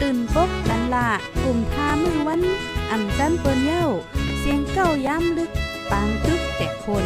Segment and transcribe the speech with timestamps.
[0.00, 1.08] ตื่นปกกันละ
[1.42, 2.42] กลุ่มท่ามือวัน
[2.90, 3.86] อ่ำจันเปิ้นเย้า
[4.38, 5.50] เสียงเก้าย้ำลึก
[5.90, 7.04] ปางตึกแต่คน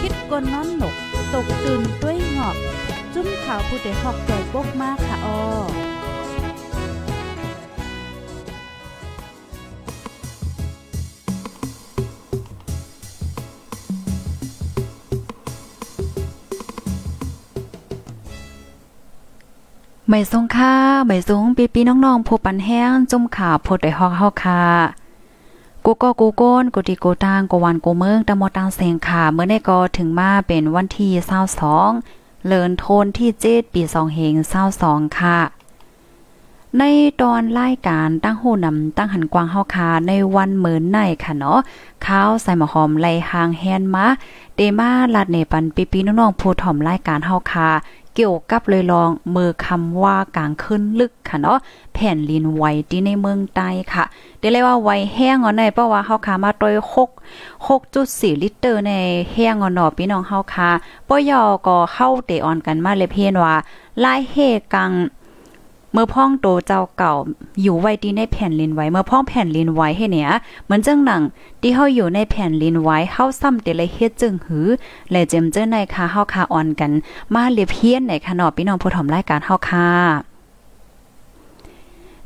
[0.00, 0.94] คิดกนนอนหนก
[1.32, 2.56] ตกตื่นด้วยหงอบ
[3.14, 5.38] จุ้มข่าวผู้เดหอกใจปกมากค่ะออ
[20.08, 20.74] ไม่ทรงค่า
[21.06, 24.62] ไม่ทรงปีปีน้องๆผู้ปันแห้งจุ่มขาพดได้ฮอกเฮาค่ะ
[25.84, 31.10] กูก็กูโก้นกูดีกูตางกูวันกูเมืองตะมอตังเสียงค่ะเมื่อในก็ถึงมาเป็นวันที่
[31.78, 34.34] 22เลินโทนที่7ปี2เฮง
[34.76, 35.38] 22ค่ะ
[36.78, 36.82] ใน
[37.20, 41.58] ตอนรายการตั้งหูนำตั้งหันกวางเฮาคาในวันเหมือนในค่ะเนาะ
[42.06, 44.06] ข้าวใส่หมอหอมไล่หางแฮนมา
[44.56, 47.68] เดมาลาดเนปันปีปีน้องๆผู้ถ่อมรายการเฮาคา
[48.16, 51.58] เกี่ยวกับเลยลองเมือคำว่ากลางขึ้นลึกค่ะเนาะ
[51.94, 54.04] แผ่นลินไหวที่ในเมืองใต้ค่ะ
[54.38, 58.92] เดี๋ยวเลยว่าไวแห้งอ่อนในเพราะว่าเฮาคามาโดย6 6.4 ลิตรใน
[59.32, 60.70] แห้งอ่อนเนาะพี่น้องเฮาค่ะ
[61.08, 63.54] ปยอก็เข้าเตออนกันมาเลยเพียนว่า
[64.04, 64.36] ลายเฮ
[64.74, 64.92] กัง
[65.96, 67.14] เมื่อพ่องโตเจ้าเก่า
[67.62, 70.30] อยู่ไว้ที่ในแผ่นลินไว้เมื่อพ่องแผ่นลินไว้ให้เนี่ย
[70.64, 71.22] เหมือนจังหนัง
[71.60, 74.66] ที่เฮาอยู่ในแผ่นลินไว้เฮาซ้ำแต่ละเฮ็ดจึงหือ
[75.10, 76.90] และเจมเจ้อในค่ะเฮาคาอ่อนกัน
[77.34, 80.35] มาเลียเพียนในค่ะเนาะพี่น้องผู้ถมรายการเฮาค่ะ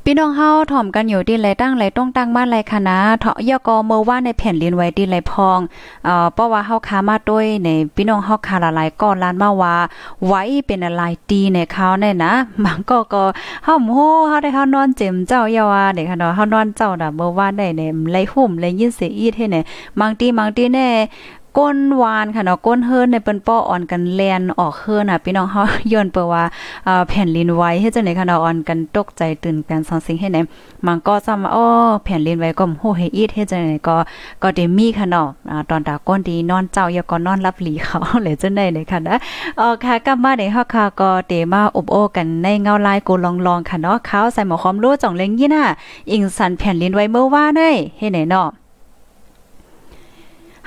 [0.05, 5.59] พี่น้องเฮาถ่อมกันอยู่ที่ไรตั้งไรต้องตั้งบ้านไรคณะเถาะยกอเมื่อว่าในแผ่นเรียนไว้ที่ไรพอง
[6.05, 9.75] เอ่อเพราะว่าเฮาค้ามาด้วยในพี่น้องเฮาค้าหลายก่อนลานมาว่า
[10.27, 12.33] ไว้เป็นอะไรตีในเขาเนี่ยนะ
[12.65, 13.23] บางก็ก็
[13.65, 13.99] เฮาโห
[14.29, 19.65] เฮาได้เฮานอนเจ็มเจ้าเยาว่าเนี่ยค่ะเนาะเฮานอนเจ้าน่ะเมื่อว่าได้ในไรหุ่มไรยินเสียอีเท่เนี่ย
[20.01, 20.89] บางทีบางทีแน่
[21.59, 25.63] ก้นวานค่ะเนาะก้นเฮิรนในเปิ้นป้ออ่อนกันแลนออกเฮิรนน่ะพี่น้องเฮา
[25.93, 26.43] ย้อนเปิว่า
[27.09, 30.39] แผ่นลินไหวเฮ็ดจังได๋ค่ะเนาะอ่อนกันตกใจตื่นกันสังสิ่งให้ไหน
[30.87, 31.67] มันก็ซ้ำว่าอ้อ
[32.05, 33.97] แผ่นลินไหวก็โหเฮอีดเฮ็ดจังได๋ก็
[34.43, 35.29] ก็ได้มีค่ะเนาะ
[35.71, 39.17] ตอนตาก้นดีนอนเจ้าอย่าก็นอนรับหลีเขาเลยจังได๋เนี่ยค่ะนะ
[39.59, 43.15] เออค่ะกลับมาในเฮาค่ะก็เตมาอบโอกันในเงาลายกู
[43.47, 45.65] ลองๆค่ะเนาะเขาใส่หมอคอมรู้จ่องเล็งยี่น่ะ
[46.13, 48.49] อิงสันแผ่นลินไหวเมื่อว่าได้เฮ็ดไหนเนาะ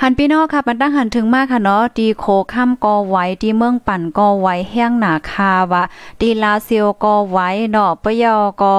[0.01, 5.83] หันพี่น้องค่ะมันตั้งหันถึงมากค่ะเนาะดีโคข้ามกอไว้ดีเมืองปั่นกอไว้แห้งหนาคาวะ
[6.21, 8.77] ดีลาเซียวกอไว้เนาะปะยอกอ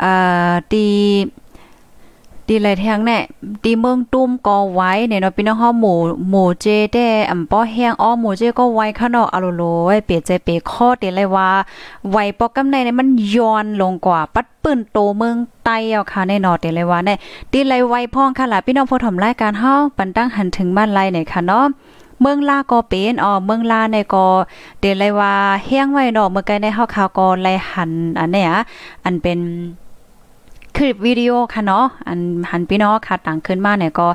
[0.00, 0.12] เอ่
[0.50, 0.88] อดี
[2.48, 3.18] ดีเลยแทงแน่
[3.64, 5.98] ดีเมืองตุ้มก็ไว้เนี่ยเนาะพี่น้องเฮาหมู่
[6.30, 11.48] หมู่เจได้อำป้อแห้งอ้อหมู่เจก็ไว้ค่ะเนาะอะโลโลไว้เปียใจเปข้อเดเลยว่า
[12.10, 17.18] ไว้ปอกกำในเนี่ยมันย้อนลงกว่าปัดปืนโตเมืองใต้เอาค่ะในนอเดเลยว่าเนี่ย
[17.52, 21.66] ดีเลยไว้พ้องค่ะล่ะพี่น้องผู้ถมรายการเฮาปันตั้งหันถึงบ้านไรเนี่ยค่ะเนาะ
[22.20, 24.26] เมืองลาก็เป็นอ๋อเมืองลาในก็
[24.80, 25.32] เดเลยว่า
[25.66, 27.90] แห้งไว้เนาะเมื่อไกลในเฮาข่าวก็ไลหัน
[28.20, 28.52] อันเนี้ย
[29.04, 29.38] อันเป็น
[30.76, 32.20] คลิปวิดีโอค่ะเนาะอัน
[32.50, 34.08] หันพี่น้องค่ะต่างขึ้นมาเนี่ยก็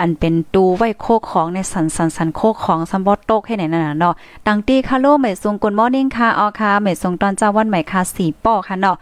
[0.00, 4.14] อันเป็นตูไว้โคกของในสันสันสันโคกของซัมบอตโตกให้ไหนนั่นน่ะเนาะ
[4.46, 8.96] ตังตีคาโลเมซุงกุนมอร์นิ่งค่ะออค่ะเมซุงตอนเจ้าวันใหม่ค่ะสีป้อค่ะเนาะ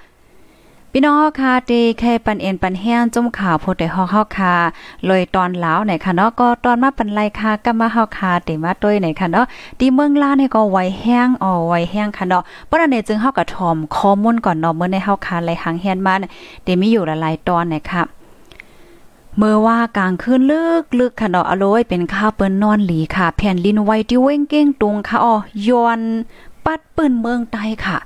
[0.93, 4.55] พี่น้องค่ะเตแค่ปันเอ็นปันแห้งจุ่มข่าวโพดได้ฮอกเฮาค่ะ
[5.07, 9.47] เลยตอนลาวไหนค่ะเนาะก็ตอนมาปันไลค่ะก็มาเฮาค่ะเตมาต้วยไหนค่ะเนาะ
[9.79, 16.15] ตีเมืองลาวนี่ก็ไวแห้งอ๋อไวแห้งค่ะเนาะปะนั้นจึงเฮาก็ถ่อมข้อมูลก่อนเนาะเมื่อในเฮาค่ะไลหางแฮนมา
[16.63, 18.03] เตมีอยู่หลายๆตอนไหนะคะ
[19.37, 25.35] เมื่อว่ากลางคืนลึกลึกค่ะเนาะอโลยเป็นข้าวเปิ้นนอนหลีค่ะ แผ่นลินไว้ที่เว้งเก้งตุงค่ะอ๋อ
[25.69, 26.01] ยอน
[26.65, 27.99] ปัดปื้นเมืองใต้ค่ะ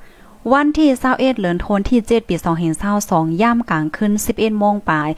[0.50, 2.34] วันที่21เดือนธันวาคมที่7ปี
[2.88, 5.10] 2022ย่ามกลางคืน11โมงปลาย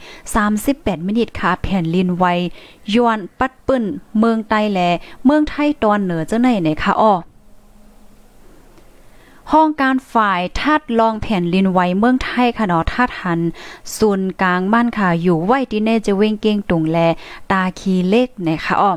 [0.49, 2.25] 38มินิทค่ะแผ่นลินไว
[2.93, 3.83] ยวนปัดปึ้น
[4.19, 4.79] เมืองใต้แล
[5.25, 7.13] เมืองไทยตอนเหนือจังไหนไหนคะอ้อ
[9.51, 13.39] ห้องการฝ่ายทัดลองแผ่นลินไวเมืองไทยค่ะเนาะทัดหัน
[13.97, 16.97] ศูนย์กลางบ้านค่ะอยู่ไว้ที่เนจะเวงเก้งตุงแล
[17.51, 18.91] ตาคีเล็กนะคะอ้อ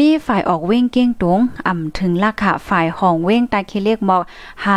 [0.00, 4.22] มีฝ่ายออกเว้งเก้งตุงอ่ำถึงลักค่ะฝ่ายห้องเว้งตาคิเลกหมอก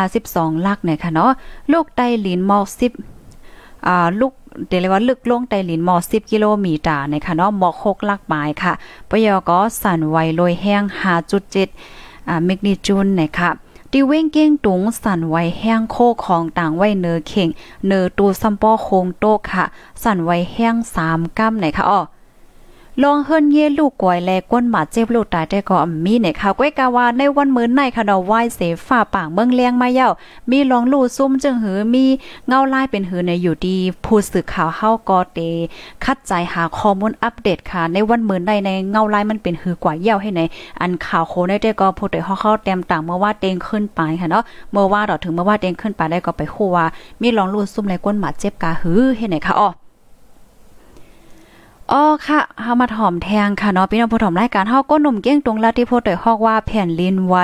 [0.05, 1.31] 52ลักเนี่ยค่ะเนาะ
[1.71, 2.65] ลูกไตหลินหมอก
[3.25, 4.33] 10อ่าลูก
[4.67, 8.73] เดเลยว่าลึกลงไตหลินหมอก10กิโลเมตรนะคะเนาะหมอก6ลักหมายค่ะ
[9.09, 10.83] ปยก็สั่นไวลอยแห้ง
[11.55, 13.49] 5.7อ่าเมกนิจูนนะคะ
[13.91, 17.49] ดิเว้งเก้งตุงสั่นไว้แห้งโคของต่างไว้เนอเข่ง
[17.87, 19.63] เนอตูซัมปอโคงโตค่ะ
[20.03, 21.99] สั่นไว้แห้งสามก้ำไหนคะอ้อ
[23.03, 30.09] ลองเฮิรนเย่ลูกกวยแลก้นหมาเจ็บลูกตายได้ก็มีเนี่ยค่ะก้วยกาวาในวันมื้อในค่ะดอกไหว้เสฝ่าป่างเมืองเลียงมาเย้า
[30.51, 32.05] มีลองลู่ซุ่มจึงหือมี
[32.47, 35.39] เงาลายเป็นหือในอยู่ดีผู้สื่อข่าวเฮาก็เต
[36.03, 40.41] คัดใจหาข้อมูลอัปเดตค่ะ ในวันมื้อในในเงาลายมันเป็นหือกว่าเย้าให้ใน
[40.81, 46.85] อันข่าวโคได้ได้ก็ผู้ใดเฮาเข้าเต็มต่างเมื่อว่าเตงขึ้นไปค่ะเนาะเมื่อว่าดอกถึงเมื่อว่าเตงขึ้นไปได้ก็ไปคู่ว่า
[47.21, 49.69] มีลองลู่ซุ่มในก้นหมาเจ็บกาหือเฮ็ดไหนคะอ้อ
[51.93, 57.35] อ๋อค่ะเฮามาถ่อมแทงค่ะเนาะพี่น้องผู้ถ่อมรายการเฮาก็หนุ่มเก้งตรงลาที่โพดได้ฮอกว่าแผ่นลินไว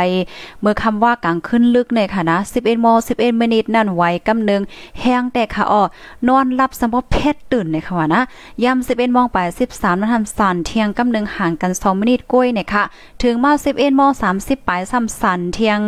[0.61, 2.87] เมื่อคำว่ากลางขึ้นลึกในค่ะนะ11โม
[3.17, 4.61] 11มินิทนั่นไวกำนึง
[5.01, 5.83] แห้งแต่ค่ะอ๋อ
[6.27, 8.21] นอนรับสมบเพชรตื่นในค่ะว่านะ
[8.63, 9.37] ยาม11โมงไป
[9.69, 12.83] 13นาทีสันเที่ยงกำนึงห่างกัน2มินิก้อยเนี่ยค่ะ
[13.23, 15.79] ถึงมา11โมง30ไปซ้ำสันเที่ยง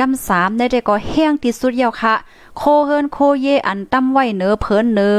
[0.00, 2.14] กำ3ได้แต่ก็แห้งที่สุดยาวค่ะ
[2.58, 5.10] โคเฮินโคเยอันตั้มไว้เนอเพิ่นเนอ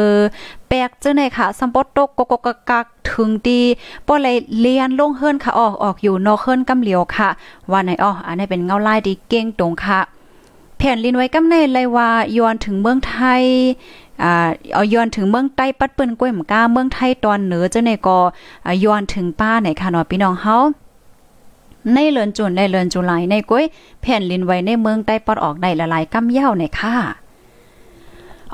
[0.72, 3.62] ปลกจังได๋ค่ะสัมปตกกกกักถึงดี
[4.08, 7.30] บ่เลยเลียนลงเฮิรนค่ะออกออกอยู่นอกเฮิรนกำเหลียวค่ะ
[7.72, 10.00] ว่าไหนอ้ออันนี้เป็นเงาลายดีเก่งตรงค่ะ
[10.78, 13.44] แผ่นลินไว้กำในเลยว่าย้อนถึงเมืองไทย
[14.24, 18.18] อ่าเอาย้อนถึงเมืองใต้ปัดเปิ้นก้วยหมก้าเมืองไทยตอนเหนือจังได๋ก็
[18.84, 20.58] ย้อนถึงป้าไหนค่ะเนาะพี่น้องเฮา
[21.94, 23.66] ในเลือนจุนในเลือนจุลายในก้อย
[24.02, 26.96] แผ่นลินไว้ในเมืองใต้ปอดออกได้ละลายกำเย้าในค่ะ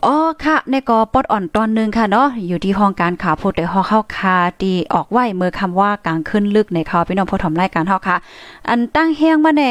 [0.06, 8.18] อ๋อค่ะในกอปอดอ่อนตอนนึงค่ะเนาะอยู่ที่ห้องการข่าวพูดแต่ฮอเข้าคาดีออกไหวเมื่อคำว่ากลางขึ้นลึกในข่าวพี่น้องผู้ถมรายการเฮาค่ะ
[8.70, 9.64] อันตั้งแห้งมาใน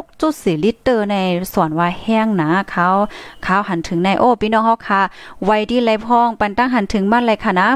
[0.00, 1.16] 6.4ลิตรใน
[1.52, 2.88] ส่วนว่าแห้งนะเขา
[3.44, 5.00] เขาหันถึงในโอ้พี่น้องเฮาค่ะ
[5.44, 7.68] ไว้ที่ไรพ้องปันตั้งหันถึงมาเลยค่ะนะ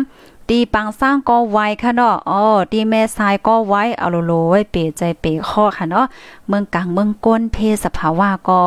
[0.52, 2.40] ตีปังสร้างก็ไว้ค่ะเนาะอ๋อ
[2.72, 6.06] ตีแม่ทรายก็ไว้เอาโลโลไว้เปใจเปข้อค่ะเนาะ
[6.49, 8.60] เมืองกลางเมืองก้นเพศสภาวะก็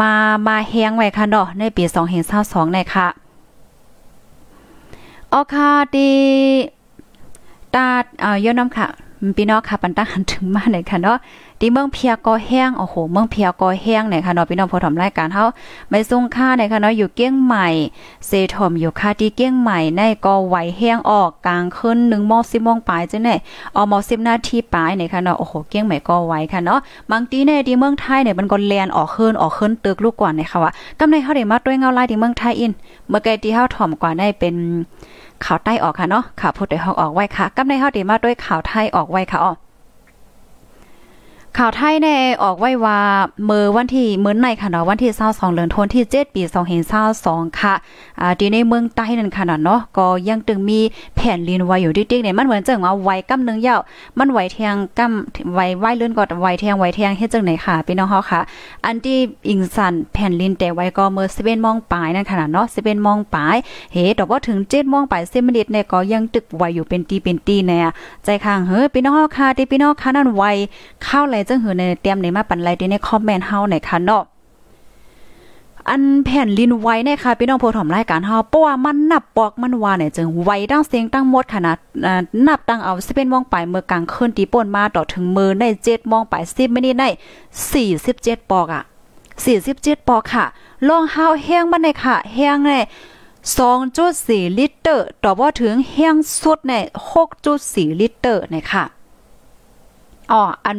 [0.00, 0.10] มา
[0.46, 1.84] มาแห้งไว้ค่ะเนาะในปี
[2.28, 3.06] 2022ในค่ะ
[5.32, 6.08] ออค่ะตี
[7.74, 7.86] ตา
[8.20, 8.86] เอ่อยอนน้ำค่ะ
[9.36, 11.18] พี่น้องค่ะปันตั้งหันถึงมาหนค่ะเนาะ
[11.60, 15.44] ดีเมืองเพียก็แห้งโอ้โหเมืองเพียก็แห้งไหนค่ะเนาะพี่น้องพอทำรายการเฮา
[15.90, 17.68] ไม่ส่งค่าไหนค่ะเนาะอยู่เกี้ยงใหม่
[18.26, 23.34] เซทอมอยู่ค่าที่เกี้ยงใหม่ในก็ไหวแห้งออกกลางขึ้น1โมง10โมงปลายจังได๋
[23.76, 26.78] ออมอ10นาทีปลายไหนค่ะเนาะโอ้โหเกี้ยงใหม่ก็ไหวค่ะเนาะ
[27.12, 32.72] บางทีในที่เมืองไทยเนี่ยมันก็แลนออกขึ้นออกขึ้นตึกลูกกว่าเนี่ยค่ะว่ากำในเฮาได้มาด้วยเงาลายที่เมืองไทยอิน
[33.08, 34.54] เมื่อไกลที่เฮาถ่อมกว่าได้เป็น
[35.44, 39.52] ข่าวใต้ออกค่ะเนาะข่าวพูดได้ฮอกออกไว้ค่ะกำในเฮาได้มาด้วยข่าวไทยออกไว้ค่ะอ๋อ
[41.60, 42.08] ข่าวไทยใน
[42.42, 42.98] ออกไว้ว่า
[43.44, 46.42] เมื่อวันที่เมื่อในค่ะเนาะวันที่22เดือนธันวาคมที่ 7 ปี
[47.00, 47.74] 2022ค่ะ
[48.20, 50.80] อ่าที่ในเมืองใต้นั่นค่ะเนาะก็ยังตึงมี
[51.16, 53.80] แผ่นลินไว้อยู่ติ๊กๆเนี่ยมันเหมือนจังว่าไว้กำนึงยาว
[54.18, 58.40] มันไว้เทียงกำไว้ไว้เลื่อนก็ไว้เทียงไว้เทียงเฮ็ดจังไหนค่ะพี่น้องเฮาค่ะ
[58.84, 59.18] อันที่
[59.48, 63.56] อิงสันแผ่นลินแต่ไว้ก็เมื่อ11โมงปลายนั่นค่ะเนาะ11โมงปลาย
[63.92, 67.80] เฮ็ดดอกว่าถึง7โมงปลาย10นาทีเนี่ยก็ยังตึกไว้อยู่เป็นตีเป็นตีแน่
[68.24, 70.50] ใจข้างเฮ้อพี่น้องเฮาค่ะที่พี่น้องค่ะนั่นไว้
[71.04, 74.24] เข้าไหลจังหือในเตรียมในมาปันไลที่ในคอมเมนต์เฮาในค่ะเนาะ
[75.88, 81.76] อันแผ่นลินไว้เนี่ยค่ะพี่น้องผู้ถมรายการเฮาเพราะว่ามันนับปอกมันว่าเนี่ยจึงไว้ตั้งเสียงตั้งหมดขนาด
[82.46, 87.08] นับตั้งเอา11โมองไปเมื่อกลางคืนตีป่นมาต่อถึงมือใน7โมองไป10มินิได้
[87.78, 88.82] 47ปอกอะ
[89.46, 90.44] 47ปอกค่ะ
[90.88, 92.72] ลองเฮาแห้งมันในค่ะแห้งใน
[93.86, 94.90] 2.4ลิตร
[95.24, 96.72] ต่อว่าถึงแห้งสุดใน
[97.36, 98.84] 6.4ลิตรนะคะ
[100.30, 100.78] อ๋ออัน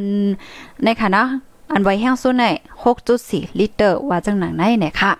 [0.84, 1.28] ในค่ะเนาะ
[1.74, 2.46] อันไวแห้งสุดใน
[3.02, 5.12] 6.4 ลิตรว่าจังหนังไหนเนี่ยค่ะ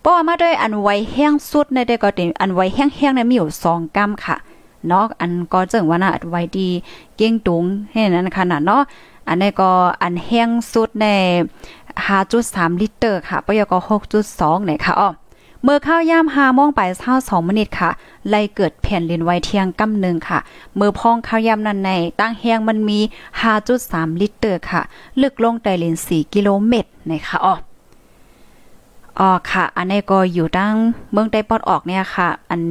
[0.00, 4.36] เพราะว่ามาด้วยอันไวแห้งสุดในได้ก็ติอันไวแห้งๆเนี่ยมีอยู่2กรัมค่ะ
[4.88, 6.68] เนาะอันก็จังว่าน่ะไวดี
[7.16, 8.82] เก้งตุงให้นั้นขนาดเนาะ
[9.28, 9.70] อันนี้ก็
[10.02, 11.06] อันแห้งสุดใน
[11.98, 13.78] 5.3 ลิตรค่ะปยก็
[14.22, 15.08] 6.2เนี่ยค่ะอ้อ
[15.64, 17.90] เมื่อข้าวย่ามหาโมงไปเช้าสองมินิตค่ะ
[18.28, 20.38] ไล่เกิดแผ่นลินไวเที่ยงกำหนึ่งค่ะ
[20.76, 21.90] เมื่อพองข้าวย่ำนั้นใน
[22.20, 22.98] ตั้งแหงมันมี
[23.60, 24.82] 5.3 ลิตรค่ะ
[25.22, 27.54] ลึกลงแต่ลิน4กิโลเมตรนะคะอ๋อ
[29.20, 30.74] อ๋อค่ะ อันนี้ก็อยู่ตั้ง
[31.12, 32.62] เมืองใต้ปอดออกเนี่ยค่ะ อัน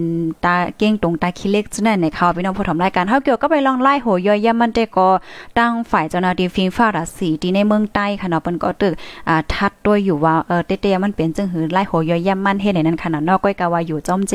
[0.44, 5.10] ตาเก้งตรงตาคิเล็กจังนั้นในข่าวพี่น้องผู้ชมรายการเฮาเกี่ยวก็ไปลองไล่โหย่อยยามันได้ก็
[5.58, 8.94] ตั้งฝ่ายเจ้าหน้าที่ฟิงฟ้าราศีที่ในเมืองใต้ค่ะเนาะเปิ้นก็ตึก
[9.28, 14.34] อ่าทัดด้วยอยู่ว่าเออเตๆมันเป็นจังหือไล่โหย่อยยามันเฮ็ดในนั้นขนาดนอกก้อยกะว่าอยู่จ้อมเจ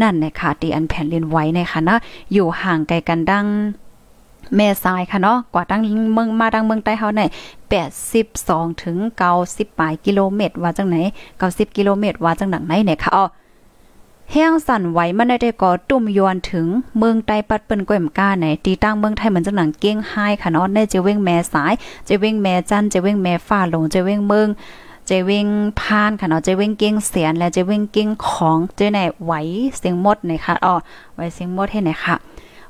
[0.00, 1.96] นั่นในค่ะที่อันแผ่นลินไหวในค่ะนะ
[2.32, 3.46] อยู่ห่างไกลกันดัง
[4.56, 5.82] แม่ทรายค่ะเนาะกว่าตั้ง
[6.14, 7.30] เมืองมาดังเมืองใต้เฮาเนี่ย
[8.30, 8.96] 82 ถึง
[9.38, 10.96] 90ปลายกิโลเมตร ว่าจังไหน
[11.38, 13.24] 90 กิโลเมตร ว่าจังหนังไหนเนี่ยค่ะอ๋อ
[14.32, 16.66] แห้งสั่นไหวมันได้ก่อตุ่มยวนถึง
[16.98, 21.72] เมืองไต้ปัดเปิ้นก้อยมก้าไหนตีตั้งเมืองไทยเหมือนจังหนังเก้งไห้ค่ะเนาะในจะเว้งแม่สาย
[22.08, 24.48] จะเว้งแม่จันจะเว้งแม่ฟ้าลงจะเว้งเมือง
[25.10, 25.46] จเวง
[25.80, 29.32] พานค่ะเนาะเจเวงเก้งเสียนและเจเวงเก้งของเจไหนไหว
[29.78, 30.74] เสียงมดนะคะอ๋อ
[31.14, 32.16] ไหวเสียงมดให้ไหนค่ะ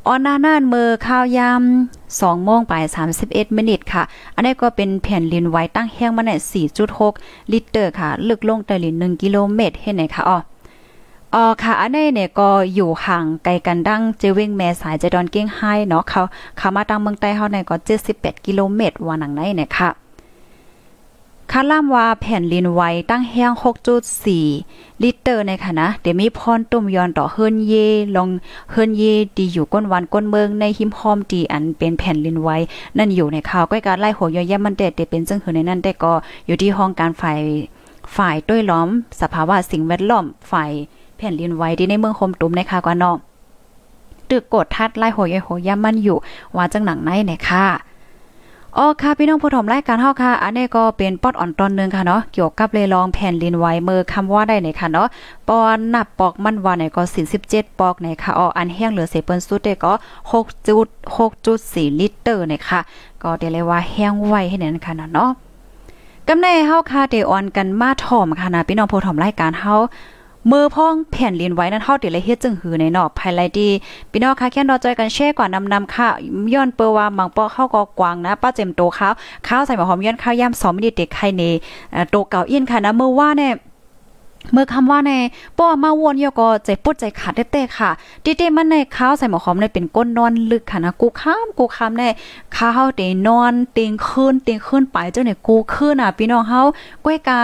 [0.06, 1.62] ออนนานานมือข้าวยาม
[2.02, 2.75] 2โมงไป
[3.14, 4.02] 31มินิทค่ะ
[4.35, 6.32] อันนี้ก็เป็นแผ่นลินไหวตั้งแห้งมาใน
[6.92, 10.38] 4.6 ลิตรค่ะ ลึกลงแต่ลิน1กิโลเมตรให้ไหนค่ะอ๋อ
[11.35, 16.21] อ๋อค่ะอันนี้เนี่ยก็อยู่ห่างไกลกันดั้งเจวิงแม่สายเจดอนเก้งไฮเนาะเขา
[16.59, 17.76] เขามาตั้งเมืองใต้เฮาในก็
[18.11, 19.88] 78กิโลเมตรว่าหนังไหนเนี่ยค่ะ
[21.51, 23.53] คาล่ามว่าแผ่นลินไว้ตั้งแห้ง
[24.27, 27.75] 6.4 ลิตรในค่ะนะ เดี๋ยวมีพรตุ่มยอนต่อเฮินเย
[28.17, 28.29] ลอง
[28.71, 29.03] เฮินเย
[29.37, 32.57] ดีอยู่ก้นวันก้นเมืองในหิมหอมดีอันเป็นแผ่นลินไว้
[32.99, 36.13] นั่นอยู่ในข่าวก้อยการไล่หัวยอย่มันเด็ดเป็นจังหือในนั้นแต่ก็
[36.47, 37.41] อยู่ที่ห้องการฝ่าย
[38.17, 38.89] ฝ่ายด้วยล้อม
[39.21, 40.71] สภาวะสิ่งแวดล้อมฝ่าย
[41.17, 43.17] แผ่นลินไว้ที่ในเมืองโฮมตุ่มในค่ะกว่านาะ
[44.31, 46.19] ตึกกดทัดไล่หัวยหัวย่มันอยู่
[46.57, 47.65] ว่าจังหนังในในค่ะ
[48.79, 55.09] อ๋อค่ะพี่น้องผู้ชมรายการเฮาค่ะ อันนี้ก็เป็นปอดอ่อนตอนนึงค่ะเนาะเกี่ยวกับเลยลองแผ่นลินไหวมือคำว่าได้ไหนค่ะเนาะ
[55.49, 57.02] ปอนนับปอกมันว่าไหนก็
[57.41, 59.93] 47ปอกไหนค่ะอ๋ออันแห้งเหลือเสเปิ้นสุดได้ก็
[60.33, 62.81] 6.6.4ลิตรไหนค่ะ
[63.23, 65.31] ก็ได้เลยว่าแห้งไวให้นั่นค่ะเนาะ
[66.29, 69.75] กำในเฮาค่ะเดออนกันมาถ่อมค่ะนะพี่น้องผู้ชมรายการเฮา
[70.51, 73.69] มือพ่องแผ่นลินไว้นั้นเฮาติเลยเฮ็ดจึงหือในนอกภายไลดี
[74.11, 76.09] พี่น้องค่ะแค่นอจอยกันแช่ก่อนนำนำค่ะ
[76.55, 79.13] ย้อนเปอว่ามังปอเข้าก็กวางนะป้าเจมโตข้าว
[79.47, 81.43] ข้าวใส่หมอหอมย้อนข้าวย่ำ2มินิเด็กไข่เน
[82.11, 83.55] โตเก่าอินค่ะนะเมื่อว่าเนี่ย
[84.53, 85.13] เมื่อคำว่าใน
[85.59, 87.91] ป้อมาวนยก็ใจปุดใจขาดเต้ๆค่ะ
[88.25, 92.03] ดิเต้มันในข้าวใส่หมอหอมในเป็นก้นนอนลึกค่ะนะกูข้ามกูข้ามใน
[92.57, 96.61] ข้าวเตนอนเตียงคืนเตียงคืนไปเจ้าเนี่ยกูคืนอะพี่น้องเฮา
[97.05, 97.41] ก้อยกา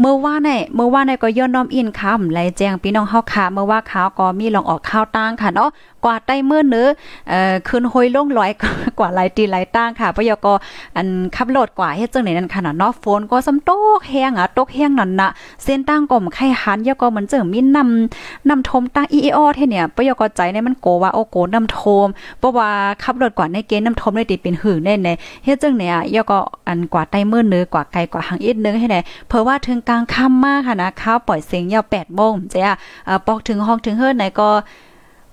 [0.00, 5.70] เมื่อว่าในเมื่อว่าในก็ย้อนน้อมอินค่ะไหลแจ้งพี่น้องเฮาค่ะเมื่อว่าข้าวก็มีลองออกข้าวตั้งค่ะเนาะ
[6.04, 6.88] กว่าใต้เมื่อเนื้อ
[7.28, 8.50] เอ่อขึ้นห้อยลงลอย
[8.98, 10.52] กว่าหลายตีหลายตั้งค่ะปยก็
[10.96, 15.28] อันขับรถกว่าเฮ็ดจังไหนนั่นค่ะเนาะฝนก็สำตกแห้งอะตกแห้งนั่นน่ะ
[15.64, 22.06] เส้นตั้งก็มไข่หันยก็เหมือนเจิงมีนำนำทมตั้งอีออเท่เนี่ยปยก็ใจในมันโกว่าโอโกนำทม
[22.38, 22.68] เพราะว่า
[23.02, 25.08] ขับรถกว่าในเกณฑ์นำทมได้ติเป็นหือแน่ใน
[25.44, 26.38] เฮ็ดจังเนี่ยยก็
[26.68, 28.96] อันกว่าใต้เมื่อเนื้อกว่าไกลกว่าหางอีกนึงให้ไหน
[29.28, 32.76] เพราะว่าถึงกลางค่ำมากค่ะนะข้าวปล่อยเสียงยาว8โมงจ้ะ
[33.08, 34.50] อ่าปอกถึงห้องถึงเฮิรนไหนก็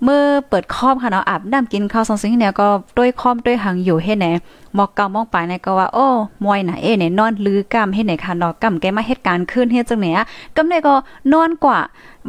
[0.03, 4.27] เมื่อเปิดคอมค่ะเนาะอาบน้ำกินข้าวสองสิ่งเนี่ยก็ด้วยคอมด้วยหังอยู่เฮ็ดไหน
[4.75, 6.07] หมอกเก่ามองไปเนี่ยก็ว่า โอ้
[6.43, 10.93] มวยไหนเอ้เน่นอนลือกำเฮ็ดไหนค่ะนาะกำแกมาเหตุการณ์ขึ้นเฮ็ดจังไหนอะกำได้ก็
[11.33, 11.79] นอนกว่า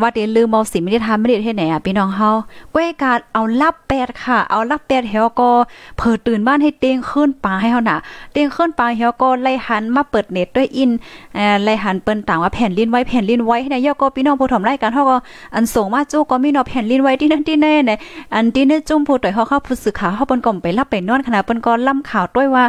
[0.01, 2.31] ว่าเดี๋ยวลืมเอาสิไม่ได้ทำไม่ได้เฮ็ดไหนอะพี่น้องเฮา
[2.75, 5.51] ก้อยการเอาลับแปดค่ะ เอาลับแปดเฮาก็
[5.99, 7.97] เผิดตื่นบ้านให้เตียงขึ้นปลาให้เฮาน่ะ
[8.33, 10.91] เตียงขึ้นปลาเฮาก็ไล่หันมาเปิดเน็ตด้วยอิน
[11.35, 15.17] เอ่อไล่หันเปิ้นต่างว่าแผ่นลิ้นไว้แผ่นลิ้นไว้ให้นายก็พี่น้องผู้ถมรายการเฮาก็
[15.55, 17.99] อันส่งมาจู้ก็มีเนาะแผ่นลิ้นไว้ที่นั่นที่แน่เนี่ย
[18.35, 22.65] อันที่นี่จุ่มผู้ต่อยเฮาเข้าผู้สื่อข่าวเฮาเปิ้นก็ไปรับไปนอนขนาดเปิ้นก็ล่ำข่าวด้วยว่า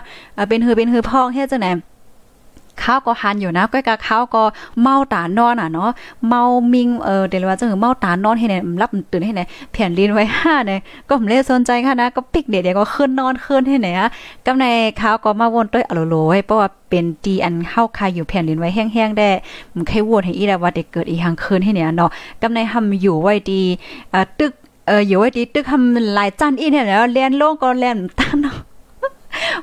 [0.49, 1.67] เป็นหือเป็นหือพองเฮ็ดจังไหน
[2.83, 4.43] ข้าวก็หันอยู่นะก้อยกะข้าวก็
[4.81, 5.89] เมาตานอนอะเนาะ
[6.27, 6.41] เมา
[6.73, 14.09] มิงเออเดี๋ยวว่าจังเมาตานอนให้เนี่ยรับตื่นให้เนี่ยแผ่นลิ้นไว้ห้าเนี่ยก็ไม่ได้สนใจค่ะนะก็ปิกเดี๋ยวก็ขึ้นนอนขึ้นให้ไหนอะ
[14.45, 14.65] กำใน
[15.01, 19.29] ข้าวก็มาวนด้วยอโลโลให้เพราะว่าเป็นดีอันเข้าคายอยู่แผ่นลิ้นไว้แห้งๆได้
[19.73, 22.09] มันแค่วนให้อีแล้ว่าเด็กเกิดอีหังคืนให้เนี่ยเนาะ
[22.41, 23.61] กำในทำอยู่ไว้ดี
[24.11, 24.51] เอ่อตึก
[24.87, 28.57] เอออยู่ไว้ดีตึกทำหลายจันอีเนี่ยแล้วเรียนโลกก็เรียนตั้งเนาะ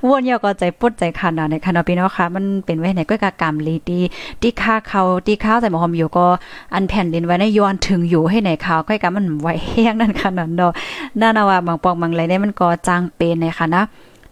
[0.09, 4.01] วนยอก็ใจปุดใจคันนะในคันพี่น้องค่ะ มันเป็นไว้ไหนก็กะกรรมลีดี
[4.41, 6.27] ที่ค่าเขาที่ข้าวใส่หมอหอมอยู่ก็
[6.75, 10.73] อันแผ่นดินไว้ในย้อนถึงอยู่ให้ไหนข่าวก็กะมันไว้แห้งนั่นขนาดเนาะ
[11.21, 13.85] น่านาว่าบางปองบางไรเนี่ยมันก็จางเป็นในค่ะนะ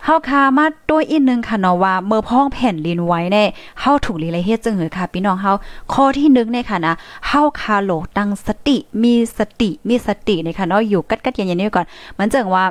[0.05, 3.45] เฮาคามาด้วยอีกนึงค่ะเนาะว่าเมื่อพ้องแผ่นดินไว้แน่
[3.81, 5.53] เฮาถูกลีไรเฮ็ดจังหือค่ะพี่น้องเฮา
[5.93, 6.95] ข้อที่1เนี่ยค่ะนะ
[7.27, 11.87] เฮาคาโลตั้งสติมีสติมีสติในค่ะเนาะอยู่กัดๆเย็นๆนี่ก่อน
[12.19, 12.65] มันจังว่า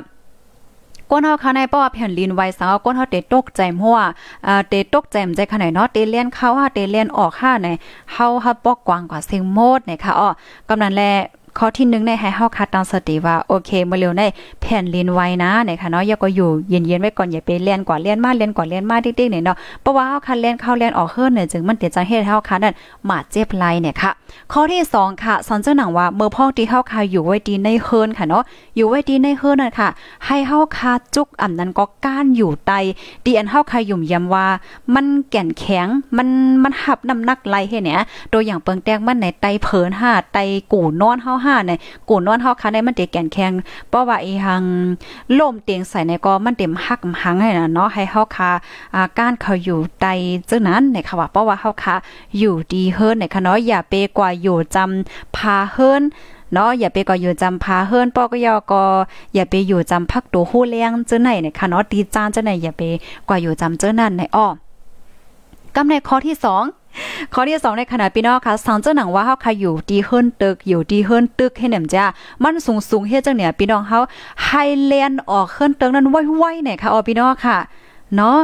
[1.12, 3.98] ก้นเฮาคาในป้อแผ่นลินไว้สังก้นเฮาเตตกใจหัว
[4.46, 7.68] อ่าเตตกใจมใจขนาดเนาะเตเลียนเข้าฮาเตเลียนออกห้าใน
[8.12, 10.28] เฮาฮับปอกกว้างกว่าเสียงโมดเนี่ยค่ะอ้อ
[10.68, 11.02] กำนันแล
[11.58, 14.22] ข้อที่1ในให้เฮาคัดตั้งสติว่า โอเคมื่อเร็วใน
[14.60, 22.74] แผ่นลินไว้นะเนี่ยค่ะเนาะอย่าก็อยู่เย็นๆไว้ก่อนอย่าไปเลียนกว่าเลียนมาเลียนกว่าเลียนมาติ๊กๆเนี่ยเนาะเพราะว่าเฮาคัดเลียนเข้าเลียนออกเฮิรนเนี่ยจึงมันเตจังเฮ็ดห้เฮาคัดนั่น
[23.08, 24.10] มาเจ็บไหลเนี่ยค่ะ
[24.52, 28.42] ข้อที่2ค่ะสอนเจ้าหนังว่าเมื่อพ่อที่เฮาคาอยู่ไว้ดีในเฮิรนค่ะเนาะ
[28.76, 29.88] อยู่ไว้ดีในเฮิรนน่ะค่ะ
[30.26, 32.72] ให้เฮาคาจุกอ่ำนั้นก็ก้านอยู่ไต
[33.24, 34.46] ดีอันเฮาคายุ่มยำว่า
[34.94, 36.28] มันแก่นแข็งมัน
[36.62, 40.38] มันหับน้ำหนักไหลเฮ็ดเนี่ยตัวอย่างเปิงแตกมันในไตเผินห้าไต
[40.72, 41.70] กูนอนเฮาห้าใน
[42.08, 43.52] กูนอนเฮาค่ะในมันเตแก่นแข็ง
[43.88, 44.64] เพราะว่าอีหัง
[45.38, 48.50] ล่มเตียงใส่ในก็มันเต็มหักหังให้นะเนาะให้เฮาคา
[48.96, 50.06] อากานเขาอยู่ไต
[50.50, 51.94] จังนั้นในค่ะว่าเพราะว่าเฮาคา
[52.38, 56.02] อยู่ดีเฮิรนในค่ะเนาะอย่าเปกว่าอยู่จำพาเฮิรน
[56.52, 58.82] เนาะอย่าไปก็อยู่จำพาเฮิรนปอกยอก็
[59.34, 62.82] อย่าไปอยู่จำพักตัวฮู้เลี้ยงเจ้าไหนเนี่ยค่ะเนาะตีจานเจ้าไหนอย่าไป
[63.28, 64.46] กว่าอยู่จำเจ้านั่นในอ้อ
[65.76, 66.64] กำในข้อที่สอง
[67.34, 72.04] ข้อที่สองในขณะพี่น้องค่ะสังเจ้าหนังว่าเฮาค่ะอยู่ดีเฮิรนตึกอยู่ดีเฮิรนตึกให้แหนมจ้า
[72.42, 73.98] มันสูงสูงเฮ็ดจังเนี่ยพี่น้องเฮา
[74.44, 74.50] ไฮ
[74.86, 77.58] แลนด์ออกเฮิรนตึกนั้นไวๆเนี่ยค่ะอ๋อพี่น้องค่ะ
[78.16, 78.36] เนาะ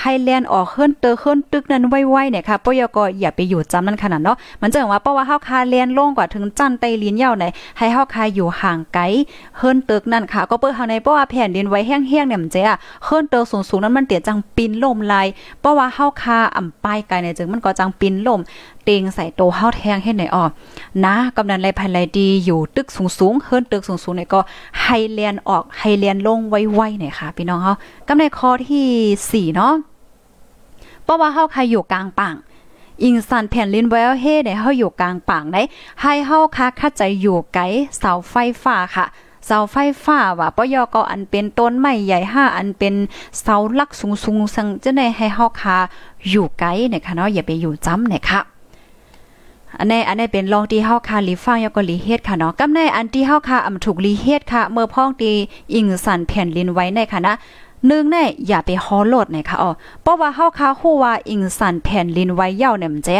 [0.00, 7.44] ไฮแลนด์ออกเฮิรนเตอร์เฮิรนตึกนั้นไวๆเนี่ยค่ะปยกอย่าไปอยู่จำนั้นขนาดเนาะมันจะว่าเพราะว่าเฮาคาแลนลงกว่าถึงจันไตลิ้นยาวไหน
[7.78, 9.02] ให้เฮาคาอยู่ห่างไกล
[9.58, 12.60] เฮิรนตึกนั่นค่ะ ก็เปิ้เฮาในเพราะว่าแผ่นดินไว้แห้งๆเนี่ยมันจะ
[13.04, 15.26] เฮิรนเตอร์สูงๆนั้นมันเตียจังปินลมลาย
[15.60, 18.40] เพราะว่าเฮาคาอ่ำป้ายไกลเนี่ยจึงมันก็จังปินลม
[18.86, 20.50] เตงใส่โตเฮาแทงให้ไหนออก
[21.04, 22.86] นะกำนันไรภายไรดีอยู่ตึก
[23.18, 24.40] สูงๆเฮิรนตึกสูงๆเนี่ยก็
[24.82, 27.74] ไฮแลนออกไฮแลนลงไวๆเนี่ยค่ะ พี่น้องเฮา
[28.08, 29.74] กำในข้อที่4เนาะ
[31.02, 32.36] เพราะว่าเฮาใครอยู่กลางป่าง
[33.02, 35.62] อิงสันแผ่นลินไวเฮเนี่ยเฮาอยู่กลางป่างได้
[36.02, 37.62] ให้เฮาคาคัดใจอยู่ไกล
[37.98, 39.06] เสาไฟฟ้าค่ะ
[39.46, 42.94] เสาไฟฟ้าว่าปยก็อันเป็นต้นไม้ใหญ่ห้าอันเป็น
[43.42, 45.76] เสาลักสูงๆสังจะได้ให้เฮาคา
[46.30, 48.40] อยู่ไกลเนี่ยค่ะเนาะอย่าไปอยู่จ้ำเนี่ยค่ะ
[49.78, 55.32] อันนี้อันนี้เป็นลองที่เฮาคาลีฟังยก็ลีเฮ็ดค่ะเนาะกำในอันที่เฮาคาอำถูกลีเฮ็ดค่ะ เมื่อพ้องตี
[55.74, 57.34] อิงสันแผ่นลินไว้ในค่ะนะ
[57.90, 59.70] นึงแน่อย่าไปฮอโลดนะคะอ๋อ
[60.02, 63.14] เพราะว่าเฮาคาฮู้ว่าอิงสันแผ่นลินไว้เย่าเนี่ยมันจะ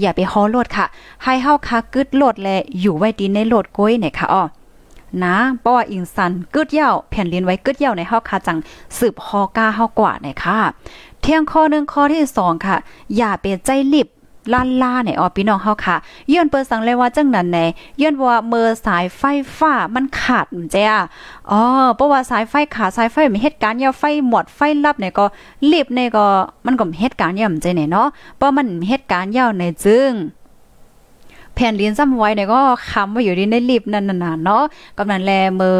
[0.00, 0.86] อย่าไปฮอโลดค่ะ
[1.22, 2.48] ให้เฮาคากึดโลดแล
[2.80, 4.42] อยู่ไว้ดีในโลดก้อยนะคะอ๋อ
[5.24, 8.58] นะเพราะว่าอิงสันกึดเย่าแผ่นลินไว้กึดเย่าในเฮาคาจัง
[8.98, 10.58] สืบฮอกาเฮากว่านะคะ
[11.20, 12.76] เที่ยงข้อหนึ่งข้อที่สองค่ะ
[13.16, 14.08] อย่าไปใจลิบ
[14.52, 15.96] ล่าล่าเนี่ยอ๋อพี่น้องเฮาค่ะ
[16.32, 17.66] ย้อนเปิดสังเลยว่าจังนั้นแน่
[18.00, 19.22] ย้อนว่าเมื่อสายไฟ
[19.58, 20.98] ฟ้ามันขาดจ้า
[21.50, 21.60] อ๋อ
[21.96, 25.24] เพราะว่าสายไฟขาดสายไฟมีเหตุการณ์ยาไฟหมดไฟลับเนี่ยก็
[25.70, 26.26] รีบเนี่ยก็
[26.66, 30.12] มันก็เหตุการณ์ยามใจเนี่ยเนาะเพราะมันเหตุการณ์ยาวในจึง
[31.54, 34.62] แผ่นลิ้นซ้ำไว้เนี่ยก็คำว่าอยู่ในลิฟต์นั่นน่ะเนาะ
[34.98, 35.72] กำนันแลเมอ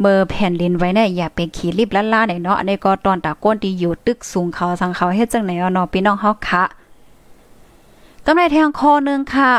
[0.00, 6.64] เมอแผ่นลิ้นไว้เนี่ยอย่าไปขี่ลิฟต์ล่าๆเนี่ยเนาะอันนี้ก็ตอนตาก้นที่อยู่ตึกสูงเขาสังเขาเฮ็ดจังไหนเนาะพี่น้องเฮาค่ะ
[8.26, 9.52] กำไรแทงคอนึงค่ะ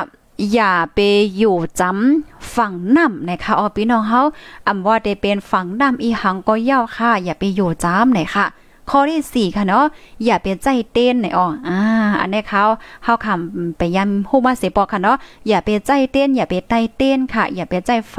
[0.54, 1.00] อย่าไป
[1.38, 4.22] อยู่จำฝั่งน้ำนะคะอ๋อพี่น้องเฮา
[4.68, 8.46] อำว่าได้เป็นฝั่งน้ำอีหังก็เย่าค่ะ อย่าไปอยู่จำเลยค่ะ
[8.90, 9.86] ข้อที่สี่ค่ะเนาะ
[10.26, 11.78] อย่าไปใจเต้นในอ๋ออ่า
[12.20, 12.64] อันนี้เขา
[13.04, 18.16] เฮาคำไปย้ำฮู้มาเสปอค่ะเนาะอย่าไปใจเต้น อย่าไปไตเต้นค่ะ อย่าไปใจไฟ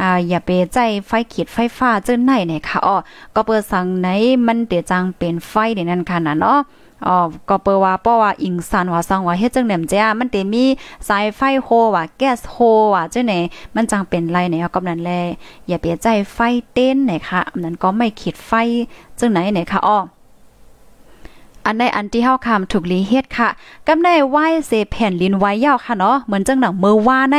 [0.00, 2.96] อ่าอย่าไปใจไฟขีดไฟฟ้าเจิ้นไหนเนี่ยค่ะอ๋อ
[3.34, 4.08] ก็เปิดสั่งไหน
[4.46, 6.58] มันเดี๋ยวจังเป็นไฟเดนั้นค่ะนะเนาะ
[7.06, 7.16] อ๋อ
[7.48, 10.64] ก็เปว่าเพราะว่าอิงสันว่าสังว่าเฮ็ดจังแหนมจ้ามันเตมี
[11.08, 12.56] สายไฟโฮว่าแก๊สโฮ
[12.94, 13.34] ว่าจังไหน
[13.74, 15.10] มันจังเป็นไรเนี่ยกำนั้นแล
[15.68, 16.38] อย่าเปียใจไฟ
[16.72, 18.52] เต้นไหนค่ะนั้นก็ไม่ขิดไฟ
[19.18, 19.98] จังไหนไหนค่ะอ้อ
[21.66, 23.48] อันในอันที่เฮาคำถูกลีเฮ็ดค่ะ
[23.86, 27.36] กำได้ไหว้เสแผ่นลินไว้ยาวค่ะเนาะเหมือนจังหนังเมื่อว่าใน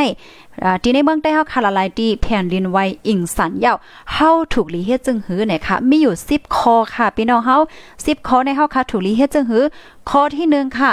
[0.82, 3.76] ที่ในเมืองใต้เฮาคาละลายที่แผ่นลินไว้อิงสันยาว
[4.12, 7.56] เฮาถูกลีเฮ็ดจึงหือเนี่ยค่ะ มีอยู่10ข้อค่ะพี่น้องเฮา
[7.92, 9.64] 10ข้อในเฮาค่ะถูกลีเฮ็ดจึงหือ
[10.10, 10.92] ข้อที่1ค่ะ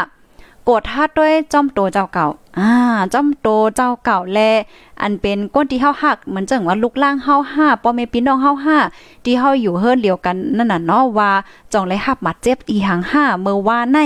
[0.70, 2.28] กดทัดด้วยจอมโตเจ้าเก่า
[2.60, 2.72] อ่า
[3.14, 4.40] จอมโตเจ้าเก่าแล
[5.02, 8.78] อันเป็นก้นที่เฮาหัก เหมือนจังว่าลูกล่างเฮาห้าป้อแม่พี่น้องเฮาห้า
[9.24, 11.32] ที่เฮาอยู่เฮิรนเดียวกันนั่นน่ะเนาะว่า
[11.74, 13.98] จองเลยหับมาเจ็บอีหังห้าเมื่อว่าใน